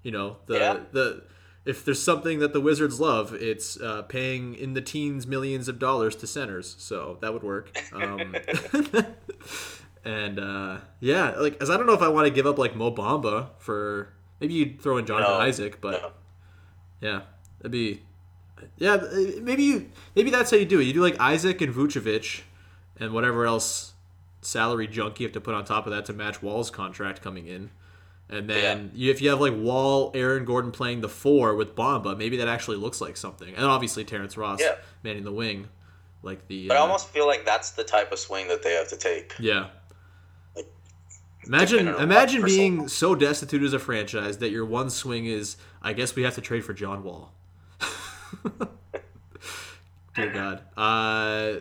You 0.02 0.12
know, 0.12 0.36
the 0.46 0.54
Yeah. 0.54 0.78
the 0.92 1.22
if 1.64 1.84
there's 1.84 2.02
something 2.02 2.38
that 2.40 2.52
the 2.52 2.60
Wizards 2.60 3.00
love, 3.00 3.32
it's 3.34 3.80
uh, 3.80 4.02
paying 4.02 4.54
in 4.54 4.74
the 4.74 4.80
teens 4.82 5.26
millions 5.26 5.68
of 5.68 5.78
dollars 5.78 6.14
to 6.16 6.26
centers. 6.26 6.76
So 6.78 7.16
that 7.20 7.32
would 7.32 7.42
work. 7.42 7.76
Um, 7.92 8.34
and 10.04 10.38
uh, 10.38 10.78
yeah, 11.00 11.30
like 11.38 11.60
as 11.62 11.70
I 11.70 11.76
don't 11.76 11.86
know 11.86 11.94
if 11.94 12.02
I 12.02 12.08
want 12.08 12.26
to 12.26 12.30
give 12.30 12.46
up 12.46 12.58
like 12.58 12.76
Mo 12.76 12.90
Bamba 12.92 13.48
for 13.58 14.12
maybe 14.40 14.54
you'd 14.54 14.80
throw 14.80 14.98
in 14.98 15.06
Jonathan 15.06 15.32
No, 15.34 15.40
Isaac, 15.40 15.80
but 15.80 16.02
no. 16.02 16.10
yeah, 17.00 17.20
that'd 17.58 17.72
be 17.72 18.02
yeah 18.78 18.96
maybe 19.42 19.62
you 19.64 19.90
maybe 20.14 20.30
that's 20.30 20.50
how 20.50 20.56
you 20.56 20.66
do 20.66 20.80
it. 20.80 20.84
You 20.84 20.92
do 20.92 21.02
like 21.02 21.18
Isaac 21.18 21.60
and 21.60 21.74
Vucevic 21.74 22.42
and 22.98 23.12
whatever 23.12 23.46
else 23.46 23.92
salary 24.42 24.86
junk 24.86 25.18
you 25.20 25.26
have 25.26 25.32
to 25.32 25.40
put 25.40 25.54
on 25.54 25.64
top 25.64 25.86
of 25.86 25.92
that 25.92 26.04
to 26.06 26.12
match 26.12 26.42
Wall's 26.42 26.70
contract 26.70 27.22
coming 27.22 27.46
in. 27.46 27.70
And 28.34 28.48
then 28.50 28.90
you, 28.94 29.10
if 29.10 29.22
you 29.22 29.30
have 29.30 29.40
like 29.40 29.54
Wall, 29.54 30.10
Aaron 30.14 30.44
Gordon 30.44 30.70
playing 30.72 31.00
the 31.00 31.08
four 31.08 31.54
with 31.54 31.74
Bamba, 31.76 32.16
maybe 32.16 32.36
that 32.38 32.48
actually 32.48 32.76
looks 32.76 33.00
like 33.00 33.16
something. 33.16 33.54
And 33.54 33.64
obviously 33.64 34.04
Terrence 34.04 34.36
Ross 34.36 34.60
Yeah. 34.60 34.76
manning 35.02 35.24
the 35.24 35.32
wing, 35.32 35.68
like 36.22 36.46
the. 36.48 36.68
But 36.68 36.76
I 36.76 36.80
uh, 36.80 36.82
almost 36.82 37.08
feel 37.10 37.26
like 37.26 37.44
that's 37.44 37.70
the 37.72 37.84
type 37.84 38.12
of 38.12 38.18
swing 38.18 38.48
that 38.48 38.62
they 38.62 38.72
have 38.74 38.88
to 38.88 38.96
take. 38.96 39.34
yeah. 39.38 39.68
Like, 40.56 40.66
Imagine 41.46 41.88
imagine 41.88 42.42
being 42.44 42.88
so 42.88 43.14
destitute 43.14 43.62
as 43.62 43.72
a 43.74 43.78
franchise 43.78 44.38
that 44.38 44.50
your 44.50 44.64
one 44.64 44.88
swing 44.90 45.26
is 45.26 45.56
I 45.82 45.92
guess 45.92 46.16
we 46.16 46.22
have 46.22 46.34
to 46.36 46.40
trade 46.40 46.64
for 46.64 46.72
John 46.72 47.02
Wall. 47.04 47.32
Dear 50.14 50.32
God. 50.32 50.60
Uh, 50.76 51.60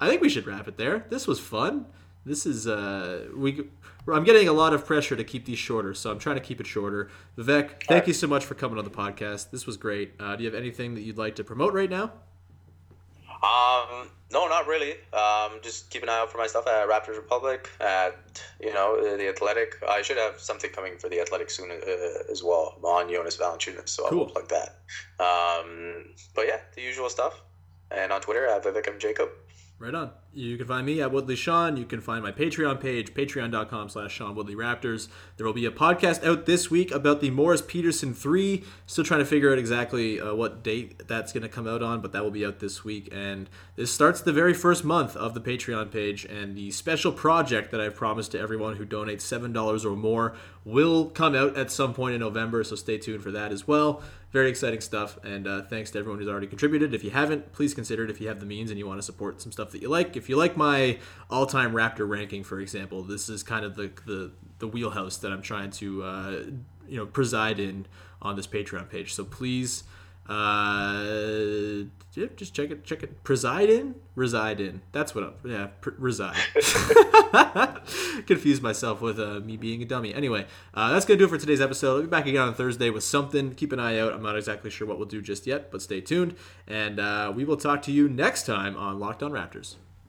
I 0.00 0.08
think 0.08 0.22
we 0.22 0.28
should 0.28 0.46
wrap 0.46 0.68
it 0.68 0.76
there. 0.78 1.04
This 1.10 1.26
was 1.26 1.40
fun. 1.40 1.86
This 2.28 2.44
is 2.44 2.66
uh 2.66 3.26
we 3.34 3.64
I'm 4.06 4.24
getting 4.24 4.48
a 4.48 4.52
lot 4.52 4.72
of 4.74 4.86
pressure 4.86 5.16
to 5.16 5.24
keep 5.24 5.44
these 5.46 5.58
shorter, 5.58 5.94
so 5.94 6.10
I'm 6.10 6.18
trying 6.18 6.36
to 6.36 6.42
keep 6.42 6.60
it 6.60 6.66
shorter. 6.66 7.10
Vivek, 7.36 7.84
thank 7.84 8.06
you 8.06 8.12
so 8.12 8.26
much 8.26 8.44
for 8.44 8.54
coming 8.54 8.78
on 8.78 8.84
the 8.84 8.90
podcast. 8.90 9.50
This 9.50 9.66
was 9.66 9.76
great. 9.76 10.12
Uh, 10.20 10.36
do 10.36 10.44
you 10.44 10.50
have 10.50 10.58
anything 10.58 10.94
that 10.94 11.02
you'd 11.02 11.18
like 11.18 11.36
to 11.36 11.44
promote 11.44 11.74
right 11.74 11.90
now? 11.90 12.12
Um, 13.42 14.10
no, 14.32 14.46
not 14.48 14.66
really. 14.66 14.92
Um, 15.12 15.60
just 15.62 15.90
keep 15.90 16.02
an 16.02 16.08
eye 16.08 16.18
out 16.18 16.30
for 16.30 16.38
my 16.38 16.46
stuff 16.46 16.66
at 16.66 16.88
Raptors 16.88 17.16
Republic, 17.16 17.70
at 17.80 18.42
you 18.60 18.72
know 18.74 18.96
uh, 18.96 19.16
the 19.16 19.28
Athletic. 19.28 19.82
I 19.88 20.02
should 20.02 20.18
have 20.18 20.40
something 20.40 20.70
coming 20.70 20.98
for 20.98 21.08
the 21.08 21.20
Athletic 21.20 21.48
soon 21.50 21.70
uh, 21.70 22.32
as 22.32 22.42
well 22.42 22.78
on 22.82 23.10
Jonas 23.10 23.36
Valanciunas, 23.36 23.88
so 23.88 24.06
I 24.06 24.14
will 24.14 24.26
plug 24.26 24.48
that. 24.48 24.80
Um, 25.18 26.14
but 26.34 26.46
yeah, 26.46 26.60
the 26.74 26.82
usual 26.82 27.08
stuff. 27.08 27.42
And 27.90 28.12
on 28.12 28.20
Twitter 28.20 28.46
at 28.46 28.62
Vivek 28.64 28.86
M 28.86 28.98
Jacob. 28.98 29.30
Right 29.78 29.94
on. 29.94 30.10
You 30.38 30.56
can 30.56 30.68
find 30.68 30.86
me 30.86 31.02
at 31.02 31.10
Woodley 31.10 31.34
Sean. 31.34 31.76
You 31.76 31.84
can 31.84 32.00
find 32.00 32.22
my 32.22 32.30
Patreon 32.30 32.80
page, 32.80 33.12
patreon.com 33.12 33.88
slash 33.88 34.12
Sean 34.12 34.36
Woodley 34.36 34.54
Raptors. 34.54 35.08
There 35.36 35.44
will 35.44 35.52
be 35.52 35.66
a 35.66 35.72
podcast 35.72 36.24
out 36.24 36.46
this 36.46 36.70
week 36.70 36.92
about 36.92 37.20
the 37.20 37.32
Morris 37.32 37.60
Peterson 37.60 38.14
3. 38.14 38.62
Still 38.86 39.02
trying 39.02 39.18
to 39.18 39.26
figure 39.26 39.50
out 39.50 39.58
exactly 39.58 40.20
uh, 40.20 40.36
what 40.36 40.62
date 40.62 41.08
that's 41.08 41.32
going 41.32 41.42
to 41.42 41.48
come 41.48 41.66
out 41.66 41.82
on, 41.82 42.00
but 42.00 42.12
that 42.12 42.22
will 42.22 42.30
be 42.30 42.46
out 42.46 42.60
this 42.60 42.84
week. 42.84 43.08
And 43.10 43.50
this 43.74 43.90
starts 43.90 44.20
the 44.20 44.32
very 44.32 44.54
first 44.54 44.84
month 44.84 45.16
of 45.16 45.34
the 45.34 45.40
Patreon 45.40 45.90
page. 45.90 46.24
And 46.24 46.56
the 46.56 46.70
special 46.70 47.10
project 47.10 47.72
that 47.72 47.80
I've 47.80 47.96
promised 47.96 48.30
to 48.30 48.38
everyone 48.38 48.76
who 48.76 48.86
donates 48.86 49.22
$7 49.22 49.84
or 49.84 49.96
more 49.96 50.36
will 50.64 51.06
come 51.06 51.34
out 51.34 51.56
at 51.56 51.72
some 51.72 51.94
point 51.94 52.14
in 52.14 52.20
November. 52.20 52.62
So 52.62 52.76
stay 52.76 52.98
tuned 52.98 53.24
for 53.24 53.32
that 53.32 53.50
as 53.50 53.66
well. 53.66 54.02
Very 54.30 54.50
exciting 54.50 54.82
stuff, 54.82 55.18
and 55.24 55.46
uh, 55.46 55.62
thanks 55.62 55.90
to 55.92 55.98
everyone 55.98 56.18
who's 56.18 56.28
already 56.28 56.46
contributed. 56.46 56.92
If 56.92 57.02
you 57.02 57.08
haven't, 57.08 57.50
please 57.52 57.72
consider 57.72 58.04
it 58.04 58.10
if 58.10 58.20
you 58.20 58.28
have 58.28 58.40
the 58.40 58.46
means 58.46 58.68
and 58.68 58.78
you 58.78 58.86
want 58.86 58.98
to 58.98 59.02
support 59.02 59.40
some 59.40 59.52
stuff 59.52 59.70
that 59.70 59.80
you 59.80 59.88
like. 59.88 60.12
If 60.28 60.32
you 60.32 60.36
like 60.36 60.58
my 60.58 60.98
all-time 61.30 61.72
Raptor 61.72 62.06
ranking, 62.06 62.44
for 62.44 62.60
example, 62.60 63.02
this 63.02 63.30
is 63.30 63.42
kind 63.42 63.64
of 63.64 63.76
the 63.76 63.90
the, 64.04 64.30
the 64.58 64.68
wheelhouse 64.68 65.16
that 65.16 65.32
I'm 65.32 65.40
trying 65.40 65.70
to 65.70 66.02
uh, 66.02 66.30
you 66.86 66.98
know 66.98 67.06
preside 67.06 67.58
in 67.58 67.86
on 68.20 68.36
this 68.36 68.46
Patreon 68.46 68.90
page. 68.90 69.14
So 69.14 69.24
please, 69.24 69.84
uh, 70.28 71.86
yeah, 72.12 72.26
just 72.36 72.52
check 72.52 72.70
it, 72.70 72.84
check 72.84 73.02
it. 73.02 73.24
Preside 73.24 73.70
in, 73.70 73.94
reside 74.14 74.60
in. 74.60 74.82
That's 74.92 75.14
what 75.14 75.24
I'm. 75.24 75.50
Yeah, 75.50 75.68
pr- 75.80 75.96
reside. 75.96 76.36
Confused 78.26 78.62
myself 78.62 79.00
with 79.00 79.18
uh, 79.18 79.40
me 79.40 79.56
being 79.56 79.80
a 79.80 79.86
dummy. 79.86 80.12
Anyway, 80.12 80.44
uh, 80.74 80.92
that's 80.92 81.06
gonna 81.06 81.16
do 81.16 81.24
it 81.24 81.30
for 81.30 81.38
today's 81.38 81.62
episode. 81.62 81.94
I'll 81.94 82.02
be 82.02 82.08
back 82.08 82.26
again 82.26 82.42
on 82.42 82.52
Thursday 82.52 82.90
with 82.90 83.02
something. 83.02 83.54
Keep 83.54 83.72
an 83.72 83.80
eye 83.80 83.98
out. 83.98 84.12
I'm 84.12 84.22
not 84.22 84.36
exactly 84.36 84.68
sure 84.68 84.86
what 84.86 84.98
we'll 84.98 85.08
do 85.08 85.22
just 85.22 85.46
yet, 85.46 85.70
but 85.70 85.80
stay 85.80 86.02
tuned, 86.02 86.36
and 86.66 87.00
uh, 87.00 87.32
we 87.34 87.46
will 87.46 87.56
talk 87.56 87.80
to 87.84 87.92
you 87.92 88.10
next 88.10 88.44
time 88.44 88.76
on 88.76 89.00
Locked 89.00 89.22
On 89.22 89.32
Raptors. 89.32 89.76